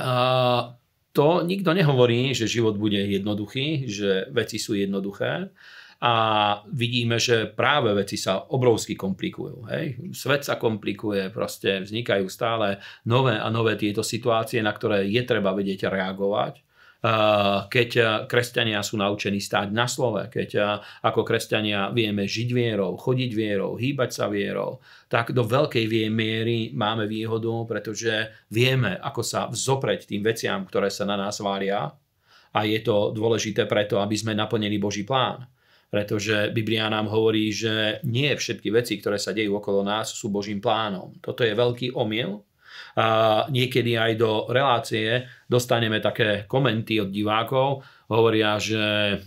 a, 0.01 0.13
to 1.15 1.48
nikto 1.48 1.72
nehovorí, 1.72 2.36
že 2.36 2.51
život 2.51 2.75
bude 2.75 3.00
jednoduchý, 3.00 3.88
že 3.88 4.27
veci 4.36 4.60
sú 4.60 4.75
jednoduché, 4.75 5.55
a 6.03 6.13
vidíme, 6.75 7.15
že 7.15 7.48
práve 7.48 7.95
veci 7.95 8.19
sa 8.19 8.51
obrovsky 8.51 9.00
komplikujú. 9.00 9.63
Hej? 9.72 10.12
Svet 10.12 10.43
sa 10.43 10.60
komplikuje, 10.60 11.31
proste 11.31 11.88
vznikajú 11.88 12.27
stále 12.27 12.84
nové 13.07 13.39
a 13.39 13.48
nové 13.48 13.79
tieto 13.79 14.03
situácie, 14.03 14.60
na 14.60 14.75
ktoré 14.75 15.07
je 15.07 15.24
treba 15.24 15.55
vedieť 15.55 15.88
reagovať 15.88 16.64
keď 17.69 18.25
kresťania 18.25 18.81
sú 18.81 18.97
naučení 18.97 19.38
stáť 19.38 19.69
na 19.69 19.85
slove, 19.85 20.25
keď 20.31 20.81
ako 21.05 21.21
kresťania 21.21 21.93
vieme 21.93 22.25
žiť 22.25 22.50
vierou, 22.50 22.97
chodiť 22.97 23.31
vierou, 23.35 23.77
hýbať 23.77 24.09
sa 24.09 24.25
vierou, 24.25 24.81
tak 25.05 25.35
do 25.35 25.45
veľkej 25.45 25.85
miery 26.09 26.74
máme 26.74 27.05
výhodu, 27.05 27.51
pretože 27.69 28.31
vieme, 28.50 28.97
ako 28.97 29.21
sa 29.21 29.45
vzopreť 29.45 30.09
tým 30.09 30.25
veciam, 30.25 30.65
ktoré 30.65 30.89
sa 30.89 31.05
na 31.05 31.13
nás 31.13 31.38
vária 31.43 31.93
a 32.55 32.59
je 32.63 32.79
to 32.81 33.12
dôležité 33.12 33.67
preto, 33.67 34.00
aby 34.00 34.15
sme 34.15 34.33
naplnili 34.33 34.79
Boží 34.79 35.03
plán. 35.03 35.45
Pretože 35.85 36.50
Biblia 36.51 36.89
nám 36.89 37.07
hovorí, 37.07 37.53
že 37.53 38.01
nie 38.03 38.33
všetky 38.33 38.67
veci, 38.74 38.97
ktoré 38.97 39.21
sa 39.21 39.31
dejú 39.31 39.62
okolo 39.62 39.85
nás, 39.85 40.12
sú 40.12 40.33
Božím 40.33 40.59
plánom. 40.59 41.13
Toto 41.21 41.45
je 41.45 41.53
veľký 41.53 41.93
omyl, 41.93 42.41
a 42.96 43.08
niekedy 43.51 44.00
aj 44.00 44.12
do 44.15 44.48
relácie 44.48 45.27
dostaneme 45.46 46.00
také 46.00 46.48
komenty 46.48 47.03
od 47.03 47.12
divákov, 47.12 47.84
hovoria, 48.08 48.55
že 48.62 49.17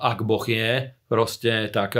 ak 0.00 0.18
Boh 0.24 0.44
je, 0.48 0.96
proste 1.10 1.68
tak 1.68 1.98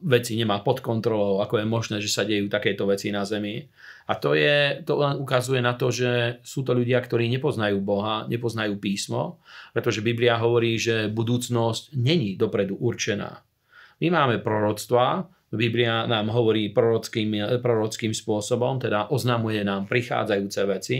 veci 0.00 0.40
nemá 0.40 0.64
pod 0.64 0.80
kontrolou, 0.80 1.44
ako 1.44 1.60
je 1.60 1.66
možné, 1.66 1.96
že 2.00 2.10
sa 2.10 2.24
dejú 2.24 2.48
takéto 2.48 2.88
veci 2.88 3.12
na 3.12 3.26
Zemi. 3.28 3.60
A 4.04 4.20
to, 4.20 4.36
je, 4.36 4.84
to 4.84 5.00
len 5.00 5.16
ukazuje 5.16 5.64
na 5.64 5.72
to, 5.76 5.88
že 5.88 6.40
sú 6.44 6.60
to 6.60 6.76
ľudia, 6.76 7.00
ktorí 7.00 7.24
nepoznajú 7.32 7.80
Boha, 7.80 8.28
nepoznajú 8.28 8.76
písmo, 8.76 9.40
pretože 9.72 10.04
Biblia 10.04 10.36
hovorí, 10.36 10.76
že 10.76 11.08
budúcnosť 11.08 11.96
není 11.96 12.36
dopredu 12.36 12.76
určená. 12.76 13.40
My 14.04 14.12
máme 14.12 14.44
proroctva, 14.44 15.28
Biblia 15.56 16.04
nám 16.04 16.30
hovorí 16.30 16.70
prorockým, 16.70 17.60
prorockým 17.62 18.12
spôsobom, 18.12 18.78
teda 18.82 19.08
oznamuje 19.10 19.62
nám 19.62 19.86
prichádzajúce 19.86 20.60
veci, 20.66 20.96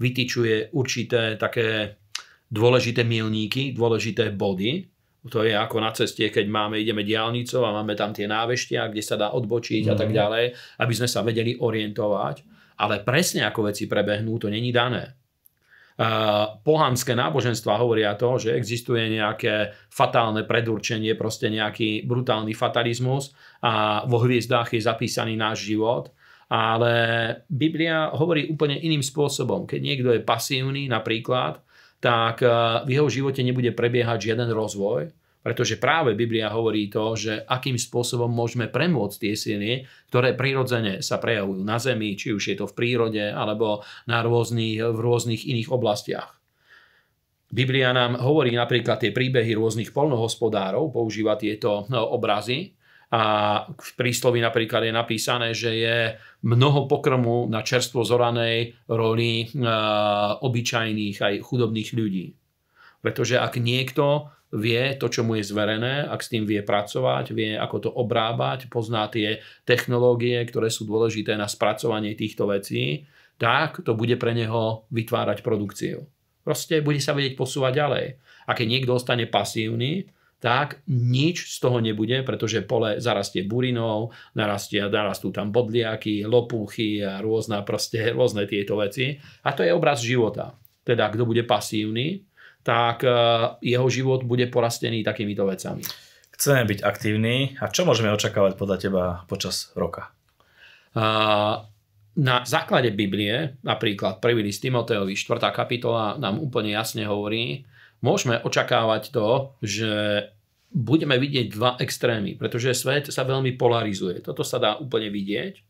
vytýčuje 0.00 0.74
určité 0.74 1.36
také 1.36 2.00
dôležité 2.48 3.04
milníky, 3.04 3.76
dôležité 3.76 4.32
body. 4.32 4.88
To 5.28 5.44
je 5.44 5.52
ako 5.52 5.76
na 5.82 5.92
ceste, 5.92 6.24
keď 6.32 6.48
máme, 6.48 6.80
ideme 6.80 7.04
diálnicou 7.04 7.66
a 7.66 7.74
máme 7.74 7.92
tam 7.92 8.16
tie 8.16 8.24
náveštia, 8.24 8.88
kde 8.88 9.02
sa 9.04 9.20
dá 9.20 9.28
odbočiť 9.36 9.84
mm. 9.84 9.90
a 9.92 9.94
tak 9.94 10.10
mhm. 10.10 10.16
ďalej, 10.16 10.44
aby 10.80 10.92
sme 10.96 11.08
sa 11.10 11.20
vedeli 11.20 11.58
orientovať. 11.60 12.36
Ale 12.78 13.02
presne 13.02 13.42
ako 13.42 13.74
veci 13.74 13.90
prebehnú, 13.90 14.38
to 14.38 14.46
není 14.46 14.70
dané 14.70 15.18
pohanské 16.62 17.18
náboženstva 17.18 17.74
hovoria 17.82 18.14
to, 18.14 18.38
že 18.38 18.54
existuje 18.54 19.10
nejaké 19.10 19.74
fatálne 19.90 20.46
predurčenie, 20.46 21.18
proste 21.18 21.50
nejaký 21.50 22.06
brutálny 22.06 22.54
fatalizmus 22.54 23.34
a 23.66 24.06
vo 24.06 24.22
hviezdách 24.22 24.78
je 24.78 24.86
zapísaný 24.86 25.34
náš 25.34 25.66
život. 25.66 26.14
Ale 26.48 26.94
Biblia 27.50 28.08
hovorí 28.14 28.48
úplne 28.48 28.78
iným 28.80 29.04
spôsobom. 29.04 29.68
Keď 29.68 29.80
niekto 29.82 30.08
je 30.16 30.24
pasívny 30.24 30.88
napríklad, 30.88 31.60
tak 32.00 32.40
v 32.86 32.88
jeho 32.88 33.10
živote 33.10 33.42
nebude 33.42 33.74
prebiehať 33.74 34.32
žiaden 34.32 34.54
rozvoj, 34.54 35.12
pretože 35.42 35.78
práve 35.78 36.18
Biblia 36.18 36.50
hovorí 36.50 36.90
to, 36.90 37.14
že 37.14 37.46
akým 37.46 37.78
spôsobom 37.78 38.28
môžeme 38.28 38.66
premôcť 38.68 39.16
tie 39.16 39.34
sily, 39.38 39.72
ktoré 40.10 40.34
prirodzene 40.34 41.00
sa 41.00 41.16
prejavujú 41.22 41.62
na 41.62 41.78
Zemi, 41.78 42.18
či 42.18 42.34
už 42.34 42.42
je 42.52 42.56
to 42.58 42.66
v 42.66 42.76
prírode, 42.76 43.22
alebo 43.22 43.86
na 44.10 44.20
rôznych, 44.20 44.82
v 44.82 44.98
rôznych 44.98 45.46
iných 45.46 45.70
oblastiach. 45.70 46.36
Biblia 47.48 47.96
nám 47.96 48.20
hovorí 48.20 48.52
napríklad 48.52 49.00
tie 49.00 49.14
príbehy 49.14 49.56
rôznych 49.56 49.96
polnohospodárov, 49.96 50.92
používa 50.92 51.40
tieto 51.40 51.88
no, 51.88 52.04
obrazy, 52.12 52.76
a 53.08 53.64
v 53.72 53.90
príslovi 53.96 54.44
napríklad 54.44 54.84
je 54.84 54.92
napísané, 54.92 55.56
že 55.56 55.72
je 55.72 55.98
mnoho 56.44 56.84
pokrmu 56.84 57.48
na 57.48 57.64
čerstvo 57.64 58.04
zoranej 58.04 58.76
roli 58.84 59.48
obyčajných 60.44 61.16
aj 61.16 61.34
chudobných 61.40 61.90
ľudí. 61.96 62.36
Pretože 63.00 63.40
ak 63.40 63.56
niekto 63.64 64.28
vie 64.54 64.96
to, 64.96 65.12
čo 65.12 65.24
mu 65.24 65.36
je 65.36 65.44
zverené, 65.44 66.08
ak 66.08 66.24
s 66.24 66.32
tým 66.32 66.48
vie 66.48 66.64
pracovať, 66.64 67.36
vie 67.36 67.52
ako 67.56 67.76
to 67.88 67.90
obrábať, 67.92 68.72
pozná 68.72 69.04
tie 69.12 69.44
technológie, 69.68 70.40
ktoré 70.48 70.72
sú 70.72 70.88
dôležité 70.88 71.36
na 71.36 71.44
spracovanie 71.44 72.16
týchto 72.16 72.48
vecí, 72.48 73.04
tak 73.36 73.84
to 73.84 73.94
bude 73.94 74.16
pre 74.16 74.32
neho 74.32 74.88
vytvárať 74.90 75.44
produkciu. 75.44 76.08
Proste 76.42 76.80
bude 76.80 76.98
sa 76.98 77.12
vedieť 77.12 77.36
posúvať 77.36 77.72
ďalej. 77.76 78.06
A 78.48 78.56
keď 78.56 78.66
niekto 78.66 78.96
ostane 78.96 79.28
pasívny, 79.28 80.08
tak 80.38 80.80
nič 80.86 81.50
z 81.50 81.56
toho 81.58 81.82
nebude, 81.82 82.22
pretože 82.22 82.62
pole 82.62 83.02
zarastie 83.02 83.42
burinou, 83.42 84.14
narastie, 84.38 84.80
narastú 84.86 85.34
tam 85.34 85.50
bodliaky, 85.50 86.24
lopúchy 86.24 87.02
a 87.02 87.18
rôzne, 87.18 87.60
proste, 87.66 88.14
rôzne 88.14 88.46
tieto 88.46 88.78
veci. 88.78 89.18
A 89.44 89.50
to 89.52 89.66
je 89.66 89.74
obraz 89.74 89.98
života. 90.00 90.54
Teda 90.86 91.10
kto 91.10 91.26
bude 91.26 91.42
pasívny, 91.42 92.22
tak 92.68 93.08
eh, 93.08 93.12
jeho 93.64 93.88
život 93.88 94.28
bude 94.28 94.44
porastený 94.52 95.00
takýmito 95.00 95.48
vecami. 95.48 95.80
Chceme 96.36 96.68
byť 96.68 96.84
aktívni 96.84 97.56
a 97.58 97.72
čo 97.72 97.88
môžeme 97.88 98.12
očakávať 98.12 98.54
podľa 98.54 98.76
teba 98.78 99.04
počas 99.26 99.74
roka? 99.74 100.14
Na 102.18 102.36
základe 102.42 102.90
Biblie, 102.94 103.58
napríklad 103.62 104.18
1. 104.22 104.46
list 104.46 104.62
Timoteovi, 104.62 105.14
4. 105.14 105.54
kapitola 105.54 106.18
nám 106.18 106.42
úplne 106.42 106.74
jasne 106.74 107.06
hovorí, 107.06 107.66
môžeme 108.02 108.42
očakávať 108.42 109.14
to, 109.14 109.54
že 109.62 109.90
budeme 110.74 111.14
vidieť 111.14 111.46
dva 111.54 111.78
extrémy, 111.78 112.34
pretože 112.34 112.74
svet 112.74 113.08
sa 113.14 113.22
veľmi 113.22 113.54
polarizuje. 113.54 114.20
Toto 114.20 114.42
sa 114.42 114.58
dá 114.58 114.76
úplne 114.78 115.14
vidieť. 115.14 115.62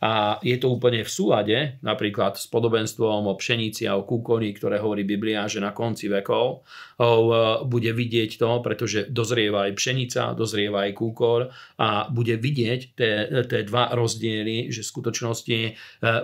A 0.00 0.40
je 0.40 0.56
to 0.56 0.72
úplne 0.72 1.04
v 1.04 1.12
súlade 1.12 1.58
napríklad 1.84 2.40
s 2.40 2.48
podobenstvom 2.48 3.28
o 3.28 3.34
pšenici 3.36 3.84
a 3.84 4.00
o 4.00 4.08
kúkoni, 4.08 4.56
ktoré 4.56 4.80
hovorí 4.80 5.04
Biblia, 5.04 5.44
že 5.44 5.60
na 5.60 5.76
konci 5.76 6.08
vekov 6.08 6.46
e, 6.48 6.56
bude 7.68 7.92
vidieť 7.92 8.40
to, 8.40 8.64
pretože 8.64 9.12
dozrieva 9.12 9.68
aj 9.68 9.76
pšenica, 9.76 10.32
dozrieva 10.32 10.88
aj 10.88 10.96
kúkor 10.96 11.52
a 11.76 12.08
bude 12.08 12.40
vidieť 12.40 12.80
tie 13.44 13.60
dva 13.68 13.92
rozdiely, 13.92 14.72
že 14.72 14.80
v 14.80 14.90
skutočnosti 14.90 15.58
e, 15.68 15.70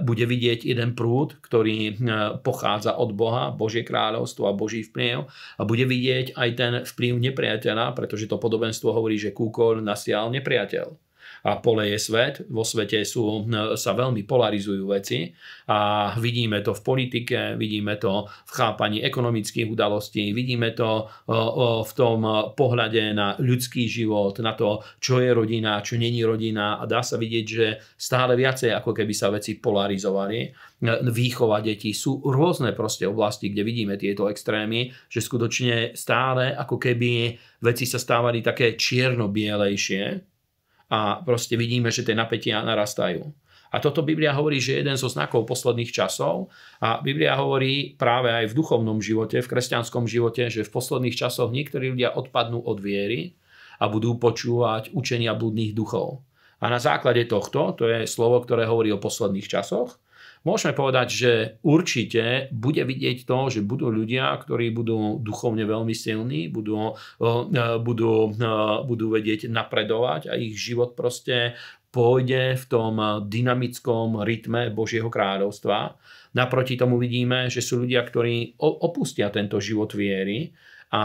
bude 0.01 0.25
vidieť 0.25 0.65
jeden 0.65 0.97
prúd, 0.97 1.37
ktorý 1.45 1.79
e, 1.85 1.93
pochádza 2.41 2.97
od 2.97 3.13
Boha, 3.13 3.53
Božie 3.53 3.85
kráľovstvo 3.85 4.49
a 4.49 4.57
Boží 4.57 4.89
vplyv 4.89 5.29
a 5.61 5.63
bude 5.69 5.85
vidieť 5.85 6.33
aj 6.33 6.49
ten 6.57 6.73
vplyv 6.81 7.21
nepriateľa, 7.29 7.93
pretože 7.93 8.25
to 8.25 8.41
podobenstvo 8.41 8.89
hovorí, 8.89 9.21
že 9.21 9.37
kúkor 9.37 9.85
nasial 9.85 10.33
nepriateľ 10.33 11.06
a 11.47 11.63
pole 11.63 11.95
je 11.95 11.99
svet. 12.03 12.43
Vo 12.51 12.67
svete 12.67 13.07
sú, 13.07 13.47
sa 13.79 13.95
veľmi 13.95 14.27
polarizujú 14.27 14.91
veci 14.91 15.31
a 15.71 16.11
vidíme 16.19 16.59
to 16.59 16.75
v 16.75 16.83
politike, 16.83 17.55
vidíme 17.55 17.95
to 18.03 18.27
v 18.27 18.51
chápaní 18.51 19.07
ekonomických 19.07 19.71
udalostí, 19.71 20.35
vidíme 20.35 20.75
to 20.75 21.07
v 21.87 21.93
tom 21.95 22.51
pohľade 22.51 23.15
na 23.15 23.39
ľudský 23.39 23.87
život, 23.87 24.43
na 24.43 24.59
to, 24.59 24.83
čo 24.99 25.23
je 25.23 25.31
rodina, 25.31 25.79
čo 25.87 25.95
není 25.95 26.27
rodina 26.27 26.83
a 26.83 26.85
dá 26.91 27.07
sa 27.07 27.15
vidieť, 27.15 27.47
že 27.47 27.79
stále 27.95 28.35
viacej 28.35 28.75
ako 28.75 28.91
keby 28.91 29.15
sa 29.15 29.31
veci 29.31 29.63
polarizovali. 29.63 30.51
Výchova 31.15 31.63
detí 31.63 31.95
sú 31.95 32.27
rôzne 32.27 32.75
proste 32.75 33.07
oblasti, 33.07 33.55
kde 33.55 33.63
vidíme 33.63 33.95
tieto 33.95 34.27
extrémy, 34.27 34.91
že 35.07 35.23
skutočne 35.23 35.95
stále 35.95 36.59
ako 36.59 36.75
keby 36.75 37.39
veci 37.63 37.87
sa 37.87 38.03
stávali 38.03 38.43
také 38.43 38.75
čierno-bielejšie, 38.75 40.35
a 40.87 41.23
proste 41.23 41.59
vidíme, 41.59 41.91
že 41.91 42.07
tie 42.07 42.15
napätia 42.15 42.63
narastajú. 42.63 43.27
A 43.75 43.83
toto 43.83 44.07
Biblia 44.07 44.31
hovorí, 44.31 44.63
že 44.63 44.79
je 44.79 44.81
jeden 44.87 44.95
zo 44.95 45.11
znakov 45.11 45.45
posledných 45.45 45.91
časov 45.91 46.49
a 46.79 47.03
Biblia 47.03 47.35
hovorí 47.35 47.99
práve 47.99 48.31
aj 48.31 48.55
v 48.55 48.57
duchovnom 48.57 49.03
živote, 49.03 49.43
v 49.43 49.51
kresťanskom 49.51 50.07
živote, 50.07 50.47
že 50.47 50.63
v 50.63 50.71
posledných 50.71 51.19
časoch 51.19 51.51
niektorí 51.51 51.93
ľudia 51.93 52.15
odpadnú 52.15 52.63
od 52.63 52.79
viery 52.79 53.35
a 53.83 53.91
budú 53.91 54.17
počúvať 54.17 54.95
učenia 54.95 55.35
blúdnych 55.35 55.75
duchov. 55.75 56.23
A 56.63 56.73
na 56.73 56.81
základe 56.81 57.29
tohto, 57.29 57.77
to 57.77 57.85
je 57.85 58.09
slovo, 58.09 58.41
ktoré 58.41 58.65
hovorí 58.65 58.89
o 58.95 59.03
posledných 59.03 59.45
časoch, 59.45 60.01
Môžeme 60.47 60.79
povedať, 60.79 61.09
že 61.11 61.33
určite 61.67 62.47
bude 62.55 62.87
vidieť 62.87 63.27
to, 63.27 63.51
že 63.51 63.67
budú 63.67 63.91
ľudia, 63.91 64.31
ktorí 64.39 64.71
budú 64.71 65.19
duchovne 65.19 65.67
veľmi 65.67 65.91
silní, 65.91 66.47
budú, 66.47 66.95
budú, 67.83 68.31
budú 68.87 69.07
vedieť 69.11 69.51
napredovať 69.51 70.31
a 70.31 70.39
ich 70.39 70.55
život 70.55 70.95
proste 70.95 71.59
pôjde 71.91 72.55
v 72.63 72.65
tom 72.71 73.27
dynamickom 73.27 74.23
rytme 74.23 74.71
Božieho 74.71 75.11
kráľovstva. 75.11 75.99
Naproti 76.39 76.79
tomu 76.79 77.03
vidíme, 77.03 77.51
že 77.51 77.59
sú 77.59 77.83
ľudia, 77.83 78.07
ktorí 78.07 78.55
opustia 78.63 79.35
tento 79.35 79.59
život 79.59 79.99
viery 79.99 80.55
a 80.95 81.03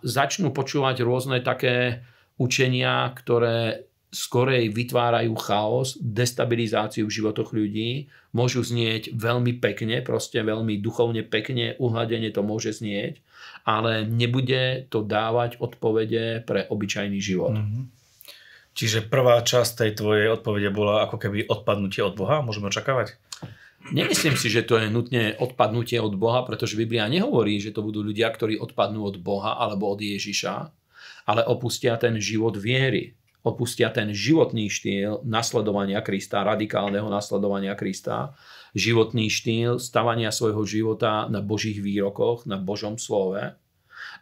začnú 0.00 0.48
počúvať 0.56 1.04
rôzne 1.04 1.44
také 1.44 2.06
učenia, 2.38 3.10
ktoré 3.12 3.87
skorej 4.08 4.72
vytvárajú 4.72 5.36
chaos, 5.36 5.96
destabilizáciu 6.00 7.04
v 7.04 7.14
životoch 7.14 7.52
ľudí, 7.52 8.08
môžu 8.32 8.64
znieť 8.64 9.12
veľmi 9.12 9.60
pekne, 9.60 10.00
proste 10.00 10.40
veľmi 10.40 10.80
duchovne 10.80 11.20
pekne, 11.24 11.76
uhladenie 11.76 12.32
to 12.32 12.40
môže 12.40 12.80
znieť, 12.80 13.20
ale 13.68 14.08
nebude 14.08 14.88
to 14.88 15.04
dávať 15.04 15.60
odpovede 15.60 16.44
pre 16.48 16.64
obyčajný 16.68 17.20
život. 17.20 17.56
Mm-hmm. 17.56 17.84
Čiže 18.72 19.10
prvá 19.10 19.42
časť 19.42 19.84
tej 19.84 19.92
tvojej 19.98 20.28
odpovede 20.32 20.70
bola 20.70 21.04
ako 21.04 21.18
keby 21.18 21.50
odpadnutie 21.50 22.00
od 22.00 22.14
Boha, 22.14 22.40
môžeme 22.40 22.70
očakávať? 22.70 23.18
Nemyslím 23.88 24.36
si, 24.36 24.52
že 24.52 24.66
to 24.66 24.76
je 24.76 24.92
nutne 24.92 25.34
odpadnutie 25.40 25.96
od 25.98 26.14
Boha, 26.14 26.44
pretože 26.44 26.76
Biblia 26.76 27.08
nehovorí, 27.08 27.56
že 27.58 27.72
to 27.72 27.80
budú 27.80 28.04
ľudia, 28.04 28.28
ktorí 28.28 28.60
odpadnú 28.60 29.04
od 29.04 29.16
Boha 29.20 29.56
alebo 29.56 29.88
od 29.90 30.00
Ježiša, 30.00 30.54
ale 31.28 31.42
opustia 31.44 31.96
ten 31.96 32.16
život 32.20 32.56
viery 32.56 33.18
opustia 33.46 33.88
ten 33.94 34.10
životný 34.10 34.66
štýl 34.66 35.22
nasledovania 35.22 36.02
Krista, 36.02 36.42
radikálneho 36.42 37.06
nasledovania 37.06 37.78
Krista, 37.78 38.34
životný 38.74 39.30
štýl 39.30 39.78
stavania 39.78 40.34
svojho 40.34 40.66
života 40.66 41.30
na 41.30 41.40
Božích 41.40 41.78
výrokoch, 41.78 42.44
na 42.50 42.58
Božom 42.58 42.98
slove. 42.98 43.54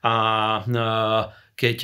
A 0.04 0.14
keď 1.56 1.78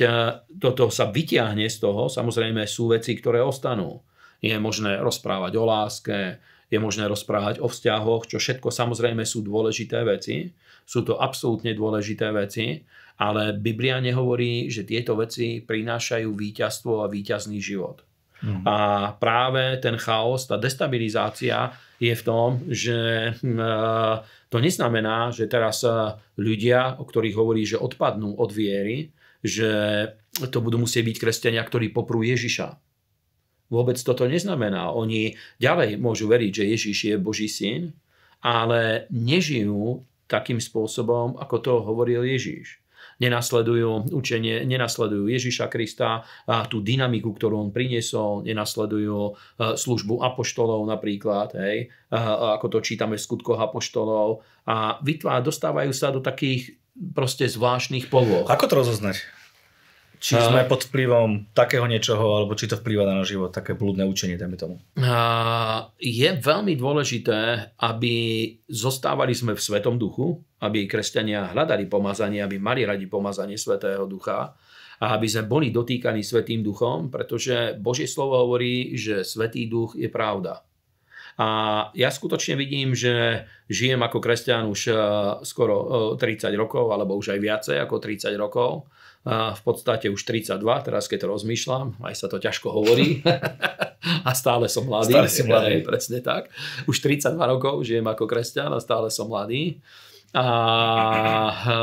toto 0.61 0.93
sa 0.93 1.09
vyťahne 1.09 1.65
z 1.65 1.77
toho, 1.81 2.05
samozrejme 2.07 2.63
sú 2.69 2.93
veci, 2.93 3.17
ktoré 3.17 3.41
ostanú. 3.41 4.05
Je 4.43 4.53
možné 4.59 5.01
rozprávať 5.01 5.57
o 5.57 5.63
láske, 5.65 6.37
je 6.69 6.77
možné 6.81 7.05
rozprávať 7.09 7.61
o 7.61 7.69
vzťahoch, 7.69 8.29
čo 8.29 8.37
všetko 8.37 8.69
samozrejme 8.69 9.25
sú 9.25 9.41
dôležité 9.45 10.05
veci. 10.05 10.53
Sú 10.83 11.01
to 11.05 11.15
absolútne 11.17 11.71
dôležité 11.73 12.33
veci, 12.35 12.83
ale 13.17 13.53
Biblia 13.53 14.01
nehovorí, 14.01 14.67
že 14.73 14.87
tieto 14.87 15.13
veci 15.13 15.61
prinášajú 15.61 16.29
víťazstvo 16.33 17.05
a 17.05 17.11
víťazný 17.11 17.61
život. 17.61 18.01
Mm. 18.43 18.67
A 18.67 18.77
práve 19.15 19.79
ten 19.79 19.95
chaos, 19.95 20.43
tá 20.43 20.59
destabilizácia 20.59 21.71
je 21.95 22.11
v 22.11 22.25
tom, 22.27 22.59
že 22.67 23.31
hm, 23.39 23.55
e, 23.55 23.75
to 24.51 24.59
neznamená, 24.59 25.31
že 25.31 25.47
teraz 25.47 25.87
e, 25.87 26.19
ľudia, 26.35 26.99
o 26.99 27.07
ktorých 27.07 27.39
hovorí, 27.39 27.63
že 27.63 27.79
odpadnú 27.79 28.35
od 28.35 28.51
viery, 28.51 29.15
že 29.39 29.71
to 30.51 30.59
budú 30.59 30.83
musieť 30.83 31.07
byť 31.07 31.17
kresťania, 31.23 31.63
ktorí 31.63 31.95
poprú 31.95 32.19
Ježiša. 32.19 32.75
Vôbec 33.71 33.95
toto 34.03 34.27
neznamená. 34.27 34.91
Oni 34.91 35.39
ďalej 35.63 35.95
môžu 35.95 36.27
veriť, 36.27 36.51
že 36.51 36.69
Ježiš 36.75 36.97
je 36.99 37.15
Boží 37.15 37.47
syn, 37.47 37.95
ale 38.43 39.07
nežijú 39.07 40.03
takým 40.27 40.59
spôsobom, 40.59 41.39
ako 41.39 41.55
to 41.63 41.73
hovoril 41.79 42.27
Ježiš 42.27 42.82
nenasledujú 43.23 44.11
učenie, 44.11 44.67
nenasledujú 44.67 45.31
Ježiša 45.31 45.71
Krista, 45.71 46.27
a 46.43 46.67
tú 46.67 46.83
dynamiku, 46.83 47.31
ktorú 47.31 47.55
on 47.63 47.69
priniesol, 47.71 48.43
nenasledujú 48.43 49.19
e, 49.31 49.31
službu 49.79 50.19
apoštolov 50.19 50.83
napríklad, 50.83 51.55
hej, 51.55 51.87
ako 52.11 52.67
to 52.67 52.79
čítame 52.83 53.15
v 53.15 53.23
skutkoch 53.23 53.57
apoštolov 53.57 54.43
a 54.69 54.99
vytvá, 55.01 55.41
dostávajú 55.41 55.91
sa 55.95 56.13
do 56.13 56.21
takých 56.21 56.77
proste 56.93 57.49
zvláštnych 57.49 58.11
povôch. 58.11 58.45
Ako 58.51 58.69
to 58.69 58.75
rozoznať? 58.85 59.42
Či 60.23 60.39
sme 60.39 60.63
pod 60.71 60.87
vplyvom 60.87 61.51
takého 61.51 61.83
niečoho, 61.83 62.39
alebo 62.39 62.55
či 62.55 62.71
to 62.71 62.79
vplýva 62.79 63.03
na 63.03 63.19
náš 63.19 63.35
život, 63.35 63.51
také 63.51 63.75
blúdne 63.75 64.07
učenie, 64.07 64.39
dajme 64.39 64.55
tomu. 64.55 64.79
Je 65.99 66.29
veľmi 66.39 66.79
dôležité, 66.79 67.75
aby 67.83 68.15
zostávali 68.71 69.35
sme 69.35 69.51
v 69.51 69.59
Svetom 69.59 69.99
duchu, 69.99 70.39
aby 70.63 70.87
kresťania 70.87 71.51
hľadali 71.51 71.91
pomazanie, 71.91 72.39
aby 72.39 72.55
mali 72.55 72.87
radi 72.87 73.03
pomazanie 73.11 73.59
Svetého 73.59 74.07
ducha 74.07 74.55
a 75.03 75.05
aby 75.19 75.27
sme 75.27 75.43
boli 75.43 75.75
dotýkaní 75.75 76.23
Svetým 76.23 76.63
duchom, 76.63 77.11
pretože 77.11 77.75
Božie 77.83 78.07
slovo 78.07 78.47
hovorí, 78.47 78.95
že 78.95 79.27
Svetý 79.27 79.67
duch 79.67 79.99
je 79.99 80.07
pravda. 80.07 80.63
A 81.35 81.47
ja 81.99 82.07
skutočne 82.07 82.55
vidím, 82.55 82.95
že 82.95 83.43
žijem 83.67 83.99
ako 83.99 84.23
kresťan 84.23 84.71
už 84.71 84.81
skoro 85.43 85.75
30 86.15 86.47
rokov, 86.55 86.95
alebo 86.95 87.19
už 87.19 87.35
aj 87.35 87.39
viacej 87.43 87.77
ako 87.83 87.99
30 87.99 88.39
rokov 88.39 88.87
v 89.23 89.61
podstate 89.63 90.11
už 90.11 90.19
32, 90.19 90.59
teraz 90.83 91.07
keď 91.07 91.23
to 91.23 91.27
rozmýšľam, 91.31 91.95
aj 92.03 92.15
sa 92.19 92.27
to 92.27 92.43
ťažko 92.43 92.75
hovorí 92.75 93.23
a 94.27 94.31
stále 94.35 94.67
som 94.67 94.83
mladý. 94.83 95.15
Stále 95.15 95.31
si 95.31 95.43
mladý. 95.47 95.79
Aj, 95.79 95.87
presne 95.87 96.19
tak. 96.19 96.51
Už 96.91 96.99
32 96.99 97.39
rokov 97.39 97.87
žijem 97.87 98.03
ako 98.03 98.27
kresťan 98.27 98.75
a 98.75 98.83
stále 98.83 99.07
som 99.07 99.31
mladý. 99.31 99.79
A, 100.35 100.43
a, 100.43 101.77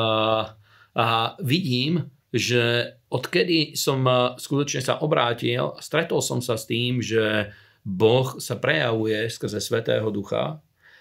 a 0.93 1.07
vidím, 1.41 2.13
že 2.29 2.95
odkedy 3.09 3.73
som 3.73 4.05
skutočne 4.37 4.85
sa 4.85 5.01
obrátil, 5.01 5.75
stretol 5.81 6.21
som 6.21 6.45
sa 6.45 6.61
s 6.61 6.69
tým, 6.69 7.01
že 7.01 7.57
Boh 7.81 8.37
sa 8.37 8.61
prejavuje 8.61 9.33
skrze 9.33 9.65
Svetého 9.65 10.13
Ducha 10.13 10.61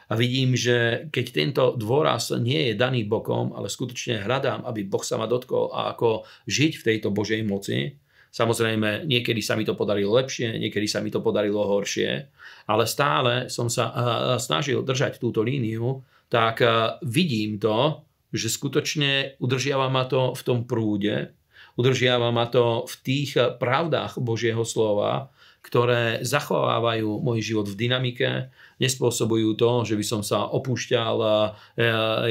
a 0.09 0.13
vidím, 0.17 0.57
že 0.57 1.05
keď 1.13 1.25
tento 1.29 1.63
dôraz 1.77 2.33
nie 2.33 2.73
je 2.73 2.73
daný 2.73 3.05
bokom, 3.05 3.53
ale 3.53 3.69
skutočne 3.69 4.25
hľadám, 4.25 4.65
aby 4.65 4.89
Boh 4.89 5.05
sa 5.05 5.21
ma 5.21 5.29
dotkol 5.29 5.69
a 5.69 5.93
ako 5.93 6.25
žiť 6.49 6.71
v 6.81 6.85
tejto 6.85 7.13
Božej 7.13 7.45
moci, 7.45 7.93
Samozrejme, 8.29 9.09
niekedy 9.09 9.41
sa 9.41 9.57
mi 9.57 9.65
to 9.65 9.73
podarilo 9.73 10.13
lepšie, 10.13 10.61
niekedy 10.61 10.85
sa 10.85 11.01
mi 11.01 11.09
to 11.09 11.17
podarilo 11.17 11.65
horšie, 11.65 12.29
ale 12.69 12.85
stále 12.85 13.49
som 13.49 13.73
sa 13.73 13.89
snažil 14.37 14.85
držať 14.85 15.17
túto 15.17 15.41
líniu, 15.41 16.05
tak 16.29 16.61
vidím 17.01 17.57
to, 17.57 18.05
že 18.29 18.53
skutočne 18.53 19.41
udržiava 19.41 19.89
ma 19.89 20.05
to 20.05 20.37
v 20.37 20.41
tom 20.45 20.69
prúde, 20.69 21.33
udržiava 21.73 22.29
ma 22.29 22.45
to 22.45 22.85
v 22.85 22.95
tých 23.01 23.33
pravdách 23.57 24.21
Božieho 24.21 24.61
slova, 24.61 25.33
ktoré 25.65 26.21
zachovávajú 26.21 27.25
môj 27.25 27.41
život 27.41 27.65
v 27.65 27.75
dynamike, 27.81 28.53
nespôsobujú 28.79 29.59
to, 29.59 29.83
že 29.83 29.95
by 29.99 30.05
som 30.07 30.21
sa 30.23 30.47
opúšťal, 30.47 31.15
e, 31.19 31.27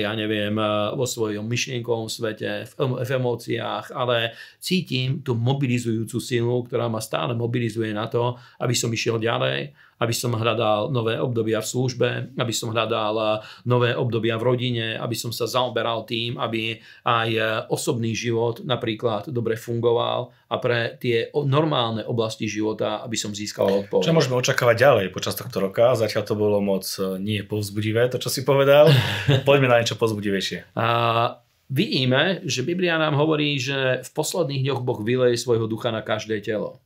ja 0.00 0.12
neviem, 0.16 0.56
e, 0.56 0.64
vo 0.96 1.04
svojom 1.04 1.44
myšlienkovom 1.44 2.08
svete, 2.08 2.64
v, 2.64 2.72
v 3.04 3.10
emóciách, 3.14 3.92
ale 3.92 4.32
cítim 4.58 5.20
tú 5.20 5.36
mobilizujúcu 5.36 6.18
silu, 6.18 6.64
ktorá 6.64 6.88
ma 6.88 7.04
stále 7.04 7.36
mobilizuje 7.36 7.92
na 7.92 8.08
to, 8.08 8.34
aby 8.58 8.72
som 8.72 8.88
išiel 8.88 9.20
ďalej, 9.20 9.76
aby 9.98 10.14
som 10.14 10.30
hľadal 10.30 10.94
nové 10.94 11.18
obdobia 11.18 11.58
v 11.58 11.70
službe, 11.74 12.08
aby 12.38 12.54
som 12.54 12.70
hľadal 12.70 13.42
nové 13.66 13.98
obdobia 13.98 14.38
v 14.38 14.46
rodine, 14.46 14.86
aby 14.94 15.18
som 15.18 15.34
sa 15.34 15.50
zaoberal 15.50 16.06
tým, 16.06 16.38
aby 16.38 16.78
aj 17.02 17.30
osobný 17.66 18.14
život 18.14 18.62
napríklad 18.62 19.26
dobre 19.34 19.58
fungoval 19.58 20.30
a 20.48 20.56
pre 20.62 20.96
tie 21.02 21.34
normálne 21.34 22.06
oblasti 22.06 22.46
života, 22.46 23.02
aby 23.02 23.18
som 23.18 23.34
získal 23.34 23.84
odpoveď. 23.84 24.06
Čo 24.06 24.16
môžeme 24.16 24.38
očakávať 24.38 24.76
ďalej 24.78 25.06
počas 25.10 25.34
tohto 25.34 25.58
roka? 25.66 25.98
Zatiaľ 25.98 26.22
to 26.24 26.37
bolo 26.38 26.62
moc 26.62 26.86
e, 26.96 27.18
nie 27.18 27.42
povzbudivé, 27.42 28.06
to 28.06 28.22
čo 28.22 28.30
si 28.30 28.46
povedal. 28.46 28.88
Poďme 29.48 29.68
na 29.68 29.82
niečo 29.82 29.98
povzbudivejšie. 29.98 30.78
A 30.78 30.86
vidíme, 31.66 32.46
že 32.46 32.62
Biblia 32.62 32.96
nám 32.96 33.18
hovorí, 33.18 33.58
že 33.58 34.06
v 34.06 34.10
posledných 34.14 34.62
dňoch 34.62 34.80
Boh 34.86 35.02
vyleje 35.02 35.42
svojho 35.42 35.66
ducha 35.66 35.90
na 35.90 36.06
každé 36.06 36.38
telo. 36.40 36.78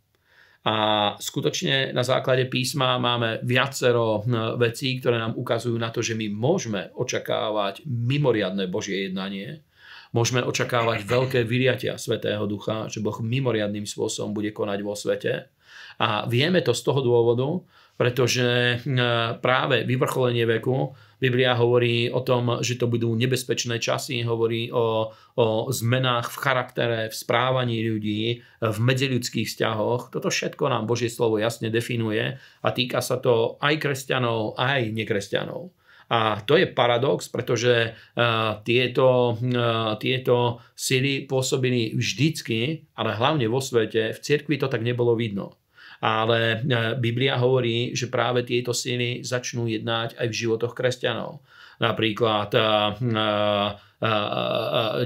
A 0.63 0.75
skutočne 1.19 1.91
na 1.91 2.07
základe 2.07 2.47
písma 2.47 2.95
máme 2.95 3.43
viacero 3.43 4.23
hm, 4.23 4.57
vecí, 4.63 5.03
ktoré 5.03 5.19
nám 5.19 5.35
ukazujú 5.35 5.75
na 5.75 5.91
to, 5.91 6.01
že 6.01 6.15
my 6.15 6.31
môžeme 6.31 6.95
očakávať 6.95 7.83
mimoriadne 7.83 8.71
Božie 8.71 9.11
jednanie, 9.11 9.67
môžeme 10.15 10.39
očakávať 10.47 11.03
veľké 11.03 11.43
vyriatia 11.43 11.99
Svetého 11.99 12.47
Ducha, 12.47 12.87
že 12.87 13.03
Boh 13.03 13.19
mimoriadným 13.19 13.89
spôsobom 13.89 14.31
bude 14.31 14.55
konať 14.55 14.79
vo 14.87 14.95
svete. 14.95 15.51
A 15.99 16.31
vieme 16.31 16.63
to 16.63 16.71
z 16.71 16.83
toho 16.87 17.03
dôvodu, 17.03 17.67
pretože 18.03 18.83
hm, 18.83 19.39
práve 19.39 19.87
vyvrcholenie 19.87 20.43
veku 20.59 20.91
Biblia 21.23 21.55
hovorí 21.55 22.11
o 22.11 22.19
tom, 22.27 22.59
že 22.59 22.75
to 22.75 22.91
budú 22.91 23.15
nebezpečné 23.15 23.79
časy, 23.79 24.27
hovorí 24.27 24.75
o, 24.75 25.15
o 25.39 25.47
zmenách 25.71 26.35
v 26.35 26.41
charaktere, 26.43 27.01
v 27.07 27.15
správaní 27.15 27.79
ľudí, 27.87 28.43
v 28.59 28.79
medziľudských 28.83 29.47
vzťahoch. 29.47 30.11
Toto 30.11 30.35
všetko 30.35 30.67
nám 30.67 30.91
Božie 30.91 31.07
slovo 31.07 31.39
jasne 31.39 31.71
definuje 31.71 32.43
a 32.43 32.69
týka 32.75 32.99
sa 32.99 33.23
to 33.23 33.55
aj 33.63 33.79
kresťanov, 33.79 34.59
aj 34.59 34.91
nekresťanov. 34.91 35.71
A 36.11 36.43
to 36.43 36.59
je 36.59 36.67
paradox, 36.67 37.31
pretože 37.31 37.95
uh, 37.95 38.59
tieto, 38.67 39.39
uh, 39.39 39.95
tieto 40.03 40.59
sily 40.75 41.31
pôsobili 41.31 41.95
vždycky, 41.95 42.91
ale 42.99 43.15
hlavne 43.15 43.47
vo 43.47 43.63
svete, 43.63 44.11
v 44.11 44.19
cirkvi 44.19 44.59
to 44.59 44.67
tak 44.67 44.83
nebolo 44.83 45.15
vidno. 45.15 45.62
Ale 46.03 46.59
e, 46.59 46.99
Biblia 46.99 47.39
hovorí, 47.39 47.95
že 47.95 48.11
práve 48.11 48.43
tieto 48.43 48.75
syny 48.75 49.23
začnú 49.23 49.71
jednať 49.71 50.19
aj 50.19 50.27
v 50.27 50.35
životoch 50.35 50.75
kresťanov. 50.75 51.47
Napríklad 51.79 52.51
e, 52.51 52.59
e, 52.59 54.11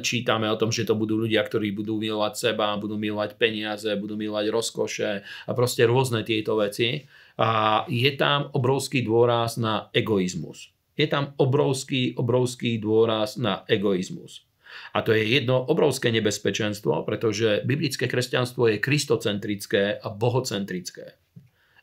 čítame 0.01 0.49
o 0.49 0.57
tom, 0.57 0.73
že 0.73 0.89
to 0.89 0.97
budú 0.97 1.21
ľudia, 1.21 1.45
ktorí 1.45 1.77
budú 1.77 2.01
milovať 2.01 2.33
seba, 2.33 2.81
budú 2.81 2.97
milovať 2.97 3.37
peniaze, 3.37 3.93
budú 4.01 4.17
milovať 4.17 4.49
rozkoše 4.49 5.11
a 5.21 5.51
proste 5.53 5.85
rôzne 5.85 6.25
tieto 6.25 6.57
veci. 6.57 7.05
A 7.37 7.85
je 7.93 8.17
tam 8.17 8.49
obrovský 8.57 9.05
dôraz 9.05 9.61
na 9.61 9.93
egoizmus. 9.93 10.73
Je 10.97 11.05
tam 11.05 11.37
obrovský, 11.37 12.17
obrovský 12.17 12.81
dôraz 12.81 13.37
na 13.37 13.69
egoizmus. 13.69 14.46
A 14.95 15.03
to 15.03 15.12
je 15.12 15.25
jedno 15.25 15.61
obrovské 15.61 16.09
nebezpečenstvo, 16.12 17.05
pretože 17.05 17.62
biblické 17.65 18.09
kresťanstvo 18.09 18.73
je 18.73 18.83
kristocentrické 18.83 20.01
a 20.01 20.09
bohocentrické. 20.09 21.17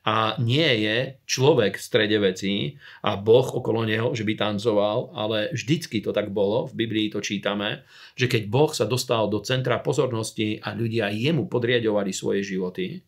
A 0.04 0.36
nie 0.36 0.84
je 0.84 1.16
človek 1.24 1.80
v 1.80 1.86
strede 1.88 2.20
vecí 2.20 2.76
a 3.08 3.16
Boh 3.16 3.48
okolo 3.48 3.88
neho, 3.88 4.12
že 4.12 4.28
by 4.28 4.36
tancoval, 4.36 5.16
ale 5.16 5.48
vždycky 5.56 6.04
to 6.04 6.12
tak 6.12 6.28
bolo, 6.28 6.68
v 6.68 6.84
Biblii 6.84 7.08
to 7.08 7.24
čítame, 7.24 7.88
že 8.20 8.28
keď 8.28 8.52
Boh 8.52 8.72
sa 8.76 8.84
dostal 8.84 9.32
do 9.32 9.40
centra 9.40 9.80
pozornosti 9.80 10.60
a 10.60 10.76
ľudia 10.76 11.08
jemu 11.08 11.48
podriadovali 11.48 12.12
svoje 12.12 12.44
životy, 12.44 13.00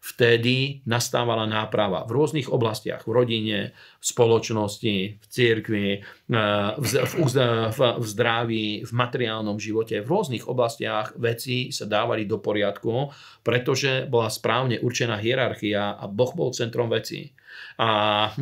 vtedy 0.00 0.82
nastávala 0.86 1.44
náprava 1.44 2.06
v 2.06 2.14
rôznych 2.14 2.48
oblastiach, 2.48 3.04
v 3.04 3.12
rodine, 3.12 3.58
v 3.98 4.04
spoločnosti, 4.04 4.96
v 5.18 5.26
cirkvi, 5.26 5.88
eh, 5.98 6.70
v, 6.78 6.90
v, 7.04 7.36
v, 7.70 7.80
zdraví, 8.06 8.68
v 8.86 8.92
materiálnom 8.92 9.58
živote. 9.58 10.00
V 10.02 10.08
rôznych 10.08 10.46
oblastiach 10.46 11.14
veci 11.18 11.70
sa 11.74 11.86
dávali 11.86 12.24
do 12.24 12.38
poriadku, 12.38 13.10
pretože 13.42 14.06
bola 14.06 14.30
správne 14.30 14.78
určená 14.82 15.18
hierarchia 15.18 15.98
a 15.98 16.04
Boh 16.06 16.32
bol 16.34 16.50
centrom 16.54 16.90
veci. 16.90 17.37
A, 17.78 18.32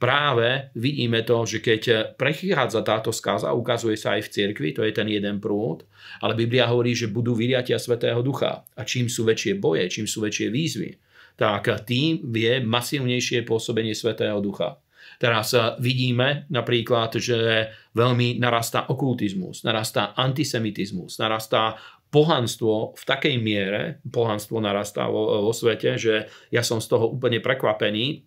práve 0.00 0.72
vidíme 0.80 1.20
to, 1.28 1.44
že 1.44 1.60
keď 1.60 2.16
prechádza 2.16 2.80
táto 2.80 3.12
skaza, 3.12 3.52
ukazuje 3.52 4.00
sa 4.00 4.16
aj 4.16 4.24
v 4.24 4.32
cirkvi, 4.32 4.68
to 4.72 4.80
je 4.80 4.96
ten 4.96 5.04
jeden 5.04 5.36
prúd, 5.36 5.84
ale 6.24 6.32
Biblia 6.32 6.64
hovorí, 6.72 6.96
že 6.96 7.12
budú 7.12 7.36
vyriatia 7.36 7.76
Svetého 7.76 8.24
Ducha. 8.24 8.64
A 8.80 8.82
čím 8.88 9.12
sú 9.12 9.28
väčšie 9.28 9.60
boje, 9.60 9.84
čím 9.92 10.08
sú 10.08 10.24
väčšie 10.24 10.48
výzvy, 10.48 10.96
tak 11.36 11.68
tým 11.84 12.32
vie 12.32 12.64
masívnejšie 12.64 13.44
pôsobenie 13.44 13.92
Svetého 13.92 14.40
Ducha. 14.40 14.80
Teraz 15.20 15.52
vidíme 15.76 16.48
napríklad, 16.48 17.20
že 17.20 17.68
veľmi 17.92 18.40
narastá 18.40 18.88
okultizmus, 18.88 19.68
narastá 19.68 20.16
antisemitizmus, 20.16 21.20
narastá 21.20 21.76
pohanstvo 22.10 22.98
v 22.98 23.02
takej 23.06 23.38
miere, 23.38 24.02
pohanstvo 24.02 24.58
narastá 24.58 25.06
vo, 25.06 25.46
vo 25.46 25.54
svete, 25.54 25.94
že 25.94 26.26
ja 26.50 26.62
som 26.66 26.82
z 26.82 26.90
toho 26.90 27.06
úplne 27.10 27.38
prekvapený, 27.38 28.26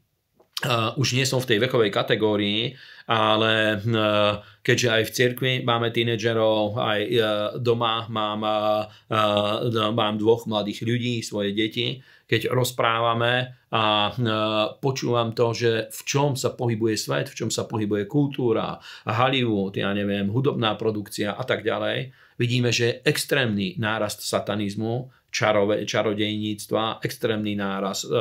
Uh, 0.63 0.95
už 0.95 1.19
nie 1.19 1.27
som 1.27 1.43
v 1.43 1.49
tej 1.49 1.59
vekovej 1.59 1.91
kategórii, 1.91 2.71
ale 3.03 3.83
uh, 3.83 4.39
keďže 4.63 4.87
aj 4.95 5.03
v 5.03 5.11
cirkvi 5.11 5.53
máme 5.67 5.91
tínedžerov, 5.91 6.79
aj 6.79 6.99
uh, 7.03 7.19
doma 7.59 8.07
mám, 8.07 8.39
mám 9.91 10.15
dvoch 10.15 10.47
mladých 10.47 10.87
ľudí, 10.87 11.19
svoje 11.19 11.51
deti, 11.51 11.99
keď 12.23 12.55
rozprávame 12.55 13.59
a 13.75 14.15
počúvam 14.79 15.35
to, 15.35 15.51
že 15.51 15.91
v 15.91 16.01
čom 16.07 16.39
sa 16.39 16.55
pohybuje 16.55 16.95
svet, 16.95 17.27
v 17.27 17.43
čom 17.43 17.49
sa 17.51 17.67
pohybuje 17.67 18.07
kultúra, 18.07 18.79
Hollywood, 19.03 19.75
ja 19.75 19.91
neviem, 19.91 20.31
hudobná 20.31 20.79
produkcia 20.79 21.35
a 21.35 21.43
tak 21.43 21.67
ďalej, 21.67 22.22
vidíme, 22.39 22.69
že 22.73 22.83
je 22.85 22.99
extrémny 23.05 23.75
nárast 23.77 24.21
satanizmu, 24.21 25.11
čarové, 25.33 25.81
čarodejníctva, 25.89 27.01
extrémny 27.01 27.57
náraz 27.57 28.05
e, 28.05 28.13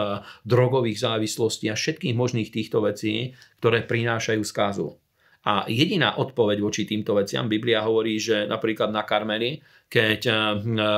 drogových 0.49 1.05
závislostí 1.05 1.69
a 1.69 1.77
všetkých 1.77 2.17
možných 2.17 2.49
týchto 2.49 2.81
vecí, 2.81 3.37
ktoré 3.61 3.85
prinášajú 3.85 4.43
skázu. 4.43 4.97
A 5.43 5.69
jediná 5.69 6.17
odpoveď 6.17 6.59
voči 6.65 6.83
týmto 6.89 7.19
veciam, 7.19 7.51
Biblia 7.51 7.85
hovorí, 7.85 8.17
že 8.17 8.49
napríklad 8.49 8.89
na 8.95 9.05
Karmeli, 9.05 9.61
keď, 9.93 10.21
e, 10.25 10.33
e 10.81 10.91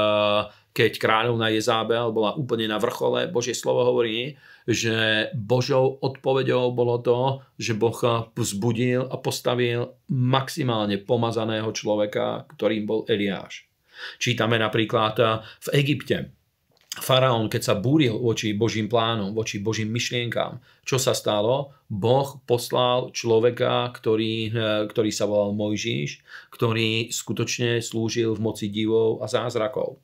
keď 0.74 0.98
kráľovna 0.98 1.54
Jezábel 1.54 2.10
bola 2.10 2.34
úplne 2.34 2.66
na 2.66 2.82
vrchole, 2.82 3.30
Božie 3.30 3.54
slovo 3.54 3.87
hovorí, 3.87 4.34
že 4.66 5.30
Božou 5.30 6.02
odpoveďou 6.02 6.74
bolo 6.74 6.98
to, 6.98 7.46
že 7.54 7.78
Boh 7.78 7.94
vzbudil 8.34 9.06
a 9.06 9.16
postavil 9.22 9.94
maximálne 10.10 10.98
pomazaného 10.98 11.70
človeka, 11.70 12.50
ktorým 12.58 12.90
bol 12.90 13.06
Eliáš. 13.06 13.70
Čítame 14.18 14.58
napríklad 14.58 15.14
eh, 15.22 15.28
v 15.40 15.68
Egypte. 15.78 16.16
Faraón, 16.94 17.50
keď 17.50 17.62
sa 17.62 17.74
búril 17.74 18.14
voči 18.14 18.54
Božím 18.54 18.87
plánom, 18.87 19.34
voči 19.34 19.58
Božím 19.58 19.90
myšlienkám, 19.90 20.62
čo 20.87 20.94
sa 20.94 21.10
stalo? 21.10 21.74
Boh 21.90 22.38
poslal 22.46 23.10
človeka, 23.10 23.90
ktorý, 23.94 24.34
eh, 24.50 24.82
ktorý 24.90 25.10
sa 25.14 25.30
volal 25.30 25.54
Mojžiš, 25.54 26.22
ktorý 26.50 27.14
skutočne 27.14 27.78
slúžil 27.78 28.34
v 28.34 28.42
moci 28.42 28.66
divov 28.70 29.22
a 29.22 29.30
zázrakov. 29.30 30.02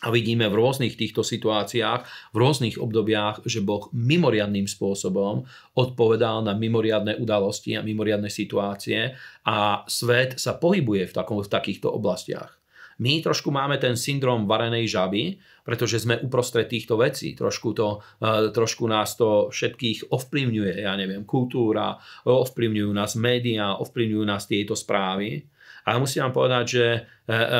A 0.00 0.08
vidíme 0.08 0.48
v 0.48 0.56
rôznych 0.56 0.96
týchto 0.96 1.20
situáciách, 1.20 2.32
v 2.32 2.36
rôznych 2.40 2.80
obdobiach, 2.80 3.44
že 3.44 3.60
Boh 3.60 3.92
mimoriadným 3.92 4.64
spôsobom 4.64 5.44
odpovedal 5.76 6.40
na 6.40 6.56
mimoriadne 6.56 7.20
udalosti 7.20 7.76
a 7.76 7.84
mimoriadne 7.84 8.32
situácie 8.32 9.12
a 9.44 9.84
svet 9.84 10.40
sa 10.40 10.56
pohybuje 10.56 11.04
v, 11.04 11.12
takom, 11.12 11.44
v 11.44 11.52
takýchto 11.52 11.92
oblastiach. 11.92 12.60
My 13.00 13.24
trošku 13.24 13.48
máme 13.48 13.80
ten 13.80 13.96
syndrom 13.96 14.44
varenej 14.44 14.84
žaby, 14.84 15.40
pretože 15.64 16.04
sme 16.04 16.20
uprostred 16.20 16.68
týchto 16.68 17.00
vecí. 17.00 17.32
Trošku, 17.32 17.72
to, 17.72 18.04
e, 18.20 18.52
trošku 18.52 18.84
nás 18.84 19.16
to 19.16 19.48
všetkých 19.48 20.12
ovplyvňuje, 20.12 20.84
ja 20.84 20.92
neviem, 21.00 21.24
kultúra, 21.24 21.96
ovplyvňujú 22.28 22.92
nás 22.92 23.16
médiá, 23.16 23.80
ovplyvňujú 23.80 24.24
nás 24.28 24.44
tieto 24.44 24.76
správy. 24.76 25.48
A 25.88 25.96
musím 25.96 26.26
vám 26.28 26.34
povedať, 26.34 26.64
že 26.68 26.86
e, 26.86 27.00
e, 27.32 27.56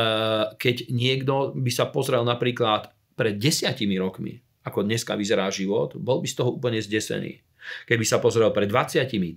keď 0.57 0.77
niekto 0.93 1.57
by 1.57 1.71
sa 1.73 1.89
pozrel 1.89 2.25
napríklad 2.25 2.93
pred 3.17 3.41
desiatimi 3.41 3.97
rokmi, 3.97 4.41
ako 4.65 4.85
dneska 4.85 5.17
vyzerá 5.17 5.49
život, 5.49 5.97
bol 5.97 6.21
by 6.21 6.29
z 6.29 6.37
toho 6.37 6.57
úplne 6.57 6.81
zdesený. 6.81 7.41
Keby 7.89 8.05
sa 8.09 8.21
pozrel 8.21 8.49
pred 8.53 8.69
20, 8.69 9.09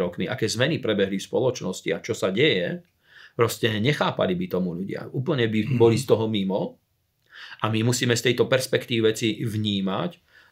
rokmi, 0.00 0.24
aké 0.28 0.48
zmeny 0.48 0.80
prebehli 0.80 1.20
v 1.20 1.28
spoločnosti 1.28 1.88
a 1.92 2.00
čo 2.00 2.16
sa 2.16 2.32
deje, 2.32 2.80
Proste 3.40 3.72
nechápali 3.78 4.34
by 4.36 4.46
tomu 4.52 4.76
ľudia. 4.76 5.08
Úplne 5.08 5.46
by 5.48 5.60
mhm. 5.64 5.76
boli 5.80 5.96
z 5.96 6.04
toho 6.04 6.28
mimo. 6.28 6.76
A 7.64 7.72
my 7.72 7.80
musíme 7.84 8.12
z 8.12 8.32
tejto 8.32 8.44
perspektívy 8.48 9.00
veci 9.00 9.28
vnímať, 9.40 10.10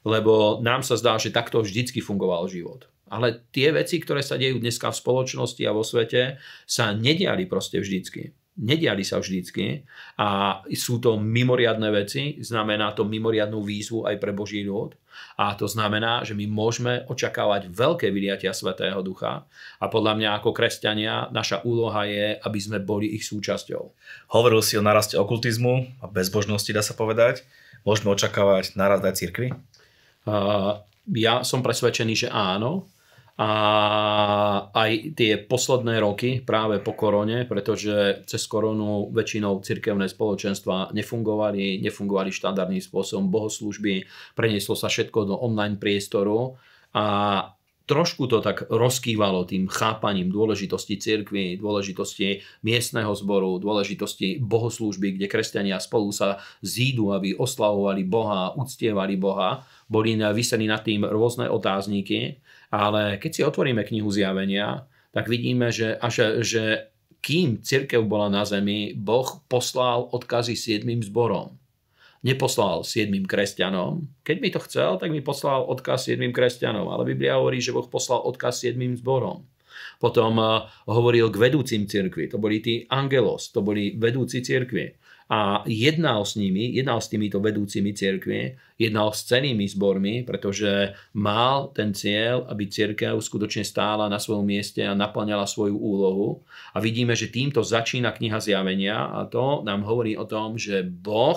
lebo 0.08 0.64
nám 0.64 0.80
sa 0.80 0.96
zdá, 0.96 1.20
že 1.20 1.28
takto 1.28 1.60
vždycky 1.60 2.00
fungoval 2.00 2.48
život. 2.48 2.88
Ale 3.08 3.48
tie 3.52 3.72
veci, 3.72 4.00
ktoré 4.00 4.20
sa 4.20 4.36
dejú 4.36 4.60
dneska 4.60 4.92
v 4.92 5.00
spoločnosti 5.00 5.62
a 5.64 5.74
vo 5.74 5.84
svete, 5.84 6.40
sa 6.68 6.92
nediali 6.92 7.48
proste 7.48 7.80
vždycky. 7.80 8.32
Nediali 8.58 9.06
sa 9.06 9.22
vždycky 9.22 9.86
a 10.18 10.60
sú 10.74 10.98
to 10.98 11.14
mimoriadne 11.14 11.94
veci, 11.94 12.42
znamená 12.42 12.90
to 12.90 13.06
mimoriadnú 13.06 13.62
výzvu 13.62 14.02
aj 14.10 14.18
pre 14.18 14.34
Boží 14.34 14.66
ľud 14.66 14.98
a 15.38 15.54
to 15.54 15.70
znamená, 15.70 16.26
že 16.26 16.34
my 16.34 16.50
môžeme 16.50 17.06
očakávať 17.06 17.70
veľké 17.70 18.10
vyliatia 18.10 18.50
Svetého 18.50 18.98
Ducha 19.02 19.46
a 19.78 19.84
podľa 19.86 20.18
mňa 20.18 20.28
ako 20.38 20.50
kresťania 20.50 21.30
naša 21.30 21.62
úloha 21.62 22.02
je, 22.10 22.34
aby 22.42 22.58
sme 22.58 22.82
boli 22.82 23.14
ich 23.14 23.26
súčasťou. 23.30 23.82
Hovoril 24.34 24.62
si 24.62 24.74
o 24.74 24.82
naraste 24.82 25.14
okultizmu 25.14 26.02
a 26.02 26.10
bezbožnosti, 26.10 26.74
dá 26.74 26.82
sa 26.82 26.98
povedať. 26.98 27.46
Môžeme 27.86 28.10
očakávať 28.10 28.74
narast 28.74 29.06
aj 29.06 29.14
cirkvi? 29.14 29.54
Uh, 30.26 30.82
ja 31.14 31.46
som 31.46 31.62
presvedčený, 31.62 32.26
že 32.26 32.28
áno 32.28 32.90
a 33.38 33.50
aj 34.74 35.14
tie 35.14 35.38
posledné 35.38 36.02
roky 36.02 36.42
práve 36.42 36.82
po 36.82 36.90
korone, 36.98 37.46
pretože 37.46 38.26
cez 38.26 38.42
koronu 38.50 39.14
väčšinou 39.14 39.62
cirkevné 39.62 40.10
spoločenstva 40.10 40.90
nefungovali, 40.90 41.78
nefungovali 41.78 42.34
štandardným 42.34 42.82
spôsobom 42.82 43.30
bohoslužby, 43.30 44.10
prenieslo 44.34 44.74
sa 44.74 44.90
všetko 44.90 45.30
do 45.30 45.34
online 45.38 45.78
priestoru 45.78 46.58
a 46.98 47.06
trošku 47.86 48.26
to 48.26 48.42
tak 48.42 48.66
rozkývalo 48.66 49.46
tým 49.46 49.70
chápaním 49.70 50.34
dôležitosti 50.34 50.98
cirkvy, 50.98 51.62
dôležitosti 51.62 52.42
miestneho 52.66 53.14
zboru, 53.14 53.62
dôležitosti 53.62 54.42
bohoslúžby, 54.42 55.14
kde 55.14 55.30
kresťania 55.30 55.78
spolu 55.78 56.10
sa 56.10 56.42
zídu, 56.60 57.14
aby 57.14 57.38
oslavovali 57.38 58.02
Boha, 58.02 58.52
uctievali 58.58 59.14
Boha. 59.14 59.62
Boli 59.86 60.18
vysení 60.20 60.68
nad 60.68 60.84
tým 60.84 61.06
rôzne 61.06 61.48
otázniky 61.48 62.42
ale 62.68 63.16
keď 63.16 63.30
si 63.32 63.42
otvoríme 63.44 63.84
knihu 63.84 64.08
zjavenia, 64.12 64.84
tak 65.12 65.28
vidíme, 65.28 65.72
že, 65.72 65.96
až, 65.96 66.44
že 66.44 66.92
kým 67.24 67.64
církev 67.64 68.04
bola 68.04 68.28
na 68.30 68.44
zemi, 68.44 68.94
Boh 68.94 69.42
poslal 69.50 70.06
odkazy 70.12 70.54
siedmým 70.54 71.02
zborom. 71.02 71.56
Neposlal 72.22 72.82
siedmým 72.82 73.24
kresťanom. 73.24 74.06
Keď 74.26 74.36
by 74.42 74.48
to 74.50 74.60
chcel, 74.66 74.90
tak 74.98 75.14
by 75.14 75.22
poslal 75.22 75.66
odkaz 75.70 76.10
siedmým 76.10 76.34
kresťanom. 76.34 76.90
Ale 76.90 77.06
Biblia 77.06 77.38
hovorí, 77.38 77.62
že 77.62 77.70
Boh 77.70 77.86
poslal 77.86 78.26
odkaz 78.26 78.62
siedmým 78.66 78.98
zborom. 78.98 79.46
Potom 80.02 80.38
uh, 80.38 80.66
hovoril 80.86 81.30
k 81.30 81.38
vedúcim 81.38 81.86
cirkvi. 81.86 82.30
To 82.30 82.38
boli 82.38 82.58
tí 82.58 82.86
angelos, 82.90 83.50
to 83.54 83.62
boli 83.62 83.94
vedúci 83.94 84.42
cirkvi 84.42 85.07
a 85.28 85.60
jednal 85.68 86.24
s 86.24 86.40
nimi, 86.40 86.72
jednal 86.72 87.04
s 87.04 87.12
týmito 87.12 87.36
vedúcimi 87.36 87.92
cirkvi, 87.92 88.56
jednal 88.80 89.12
s 89.12 89.28
cenými 89.28 89.68
zbormi, 89.68 90.24
pretože 90.24 90.96
mal 91.12 91.68
ten 91.76 91.92
cieľ, 91.92 92.48
aby 92.48 92.64
cirkev 92.64 93.20
skutočne 93.20 93.60
stála 93.60 94.08
na 94.08 94.16
svojom 94.16 94.48
mieste 94.48 94.80
a 94.88 94.96
naplňala 94.96 95.44
svoju 95.44 95.76
úlohu. 95.76 96.40
A 96.72 96.80
vidíme, 96.80 97.12
že 97.12 97.28
týmto 97.28 97.60
začína 97.60 98.16
kniha 98.16 98.40
zjavenia 98.40 99.12
a 99.12 99.28
to 99.28 99.60
nám 99.68 99.84
hovorí 99.84 100.16
o 100.16 100.24
tom, 100.24 100.56
že 100.56 100.80
Boh 100.80 101.36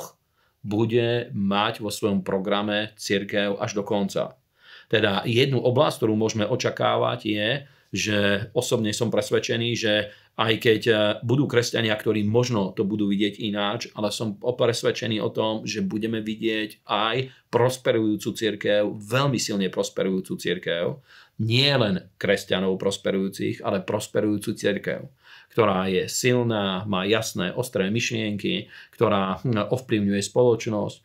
bude 0.64 1.28
mať 1.36 1.84
vo 1.84 1.92
svojom 1.92 2.24
programe 2.24 2.96
cirkev 2.96 3.60
až 3.60 3.76
do 3.76 3.84
konca. 3.84 4.40
Teda 4.88 5.24
jednu 5.28 5.60
oblasť, 5.60 6.00
ktorú 6.00 6.16
môžeme 6.16 6.48
očakávať 6.48 7.20
je, 7.28 7.50
že 7.92 8.48
osobne 8.56 8.96
som 8.96 9.12
presvedčený, 9.12 9.70
že 9.76 9.94
aj 10.40 10.54
keď 10.64 10.82
eh, 10.88 10.98
budú 11.22 11.46
kresťania, 11.46 11.94
ktorí 11.94 12.24
možno 12.24 12.72
to 12.72 12.88
budú 12.88 13.12
vidieť 13.12 13.44
ináč, 13.44 13.92
ale 13.94 14.10
som 14.16 14.40
presvedčený 14.40 15.20
o 15.20 15.30
tom, 15.30 15.68
že 15.68 15.84
budeme 15.84 16.24
vidieť 16.24 16.88
aj 16.88 17.30
prosperujúcu 17.52 18.30
církev, 18.32 18.82
veľmi 18.96 19.36
silne 19.36 19.68
prosperujúcu 19.68 20.34
církev, 20.40 21.04
nie 21.44 21.72
len 21.76 22.08
kresťanov 22.16 22.80
prosperujúcich, 22.80 23.60
ale 23.60 23.84
prosperujúcu 23.84 24.56
církev 24.56 25.21
ktorá 25.52 25.92
je 25.92 26.08
silná, 26.08 26.88
má 26.88 27.04
jasné, 27.04 27.52
ostré 27.52 27.92
myšlienky, 27.92 28.72
ktorá 28.96 29.44
hm, 29.44 29.68
ovplyvňuje 29.68 30.22
spoločnosť. 30.24 30.98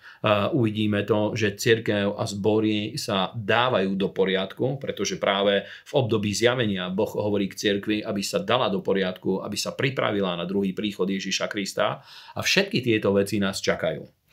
Uvidíme 0.55 1.03
to, 1.03 1.35
že 1.35 1.59
cirkev 1.59 2.15
a 2.15 2.25
zbory 2.25 2.95
sa 2.95 3.35
dávajú 3.35 3.99
do 3.99 4.09
poriadku, 4.15 4.79
pretože 4.79 5.19
práve 5.19 5.67
v 5.67 5.93
období 5.93 6.31
zjavenia 6.31 6.91
Boh 6.91 7.11
hovorí 7.11 7.51
k 7.51 7.59
cirkvi, 7.59 8.03
aby 8.03 8.23
sa 8.23 8.39
dala 8.39 8.71
do 8.71 8.83
poriadku, 8.83 9.43
aby 9.43 9.59
sa 9.59 9.75
pripravila 9.75 10.39
na 10.39 10.47
druhý 10.47 10.71
príchod 10.71 11.07
Ježiša 11.07 11.51
Krista 11.51 12.03
a 12.35 12.41
všetky 12.43 12.83
tieto 12.83 13.11
veci 13.15 13.43
nás 13.43 13.59
čakajú. 13.59 14.26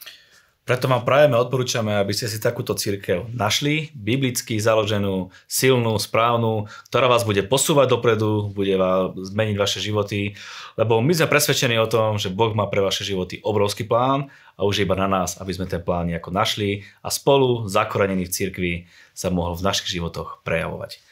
Preto 0.64 0.88
vám 0.88 1.04
prajeme, 1.04 1.36
odporúčame, 1.36 1.92
aby 2.00 2.16
ste 2.16 2.32
si 2.32 2.40
takúto 2.40 2.72
církev 2.72 3.28
našli, 3.36 3.92
biblicky 3.92 4.56
založenú, 4.56 5.28
silnú, 5.44 6.00
správnu, 6.00 6.72
ktorá 6.88 7.12
vás 7.12 7.28
bude 7.28 7.44
posúvať 7.44 7.92
dopredu, 7.92 8.48
bude 8.56 8.80
vás 8.80 9.12
zmeniť 9.12 9.60
vaše 9.60 9.84
životy, 9.84 10.40
lebo 10.80 11.04
my 11.04 11.12
sme 11.12 11.28
presvedčení 11.28 11.76
o 11.84 11.92
tom, 11.92 12.16
že 12.16 12.32
Boh 12.32 12.56
má 12.56 12.72
pre 12.72 12.80
vaše 12.80 13.04
životy 13.04 13.44
obrovský 13.44 13.84
plán 13.84 14.32
a 14.56 14.64
už 14.64 14.88
iba 14.88 14.96
na 14.96 15.12
nás, 15.12 15.36
aby 15.36 15.52
sme 15.52 15.68
ten 15.68 15.84
plán 15.84 16.08
nejako 16.08 16.32
našli 16.32 16.88
a 17.04 17.12
spolu, 17.12 17.68
zakorenení 17.68 18.24
v 18.24 18.32
cirkvi, 18.32 18.74
sa 19.12 19.28
mohol 19.28 19.60
v 19.60 19.68
našich 19.68 20.00
životoch 20.00 20.48
prejavovať. 20.48 21.04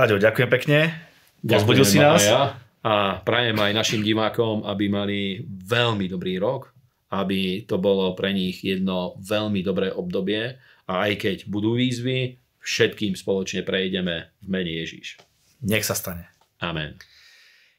Aďo, 0.00 0.16
ďakujem 0.16 0.48
pekne. 0.48 0.96
Pozbudil 1.44 1.84
si 1.84 2.00
nás. 2.00 2.24
Ja 2.24 2.56
a 2.78 3.18
prajem 3.20 3.58
aj 3.58 3.72
našim 3.74 4.00
divákom, 4.00 4.62
aby 4.62 4.86
mali 4.86 5.18
veľmi 5.44 6.06
dobrý 6.06 6.38
rok, 6.38 6.70
aby 7.08 7.64
to 7.64 7.80
bolo 7.80 8.12
pre 8.12 8.32
nich 8.36 8.60
jedno 8.60 9.16
veľmi 9.20 9.64
dobré 9.64 9.88
obdobie 9.92 10.60
a 10.88 10.92
aj 11.08 11.12
keď 11.20 11.36
budú 11.48 11.76
výzvy, 11.76 12.40
všetkým 12.60 13.16
spoločne 13.16 13.64
prejdeme 13.64 14.28
v 14.44 14.46
mene 14.48 14.72
Ježíš. 14.84 15.16
Nech 15.64 15.88
sa 15.88 15.96
stane. 15.96 16.28
Amen. 16.60 17.00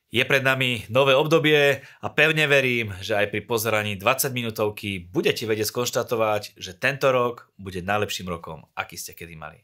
Je 0.10 0.26
pred 0.26 0.42
nami 0.42 0.90
nové 0.90 1.14
obdobie 1.14 1.86
a 1.86 2.08
pevne 2.10 2.50
verím, 2.50 2.98
že 2.98 3.14
aj 3.14 3.30
pri 3.30 3.46
pozeraní 3.46 3.94
20 3.94 4.34
minútovky 4.34 5.06
budete 5.06 5.46
vedieť 5.46 5.70
skonštatovať, 5.70 6.58
že 6.58 6.74
tento 6.74 7.14
rok 7.14 7.54
bude 7.62 7.86
najlepším 7.86 8.26
rokom, 8.26 8.66
aký 8.74 8.98
ste 8.98 9.14
kedy 9.14 9.38
mali. 9.38 9.62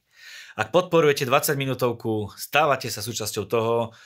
Ak 0.53 0.69
podporujete 0.69 1.25
20 1.25 1.57
minútovku, 1.57 2.29
stávate 2.37 2.93
sa 2.93 3.01
súčasťou 3.01 3.45
toho, 3.49 3.97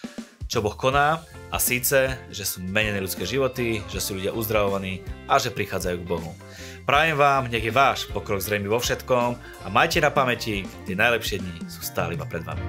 čo 0.50 0.66
Boh 0.66 0.74
koná 0.74 1.22
a 1.54 1.58
síce, 1.62 2.18
že 2.34 2.44
sú 2.44 2.66
menené 2.66 2.98
ľudské 2.98 3.22
životy, 3.24 3.86
že 3.86 4.02
sú 4.02 4.18
ľudia 4.18 4.34
uzdravovaní 4.34 5.06
a 5.30 5.38
že 5.38 5.54
prichádzajú 5.54 5.98
k 6.02 6.10
Bohu. 6.10 6.34
Prajem 6.90 7.22
vám, 7.22 7.54
nech 7.54 7.62
je 7.62 7.70
váš 7.70 8.10
pokrok 8.10 8.42
zrejmy 8.42 8.66
vo 8.66 8.82
všetkom 8.82 9.38
a 9.38 9.68
majte 9.70 10.02
na 10.02 10.10
pamäti, 10.10 10.66
tie 10.90 10.98
najlepšie 10.98 11.38
dni 11.38 11.70
sú 11.70 11.86
stále 11.86 12.18
iba 12.18 12.26
pred 12.26 12.42
vami. 12.42 12.66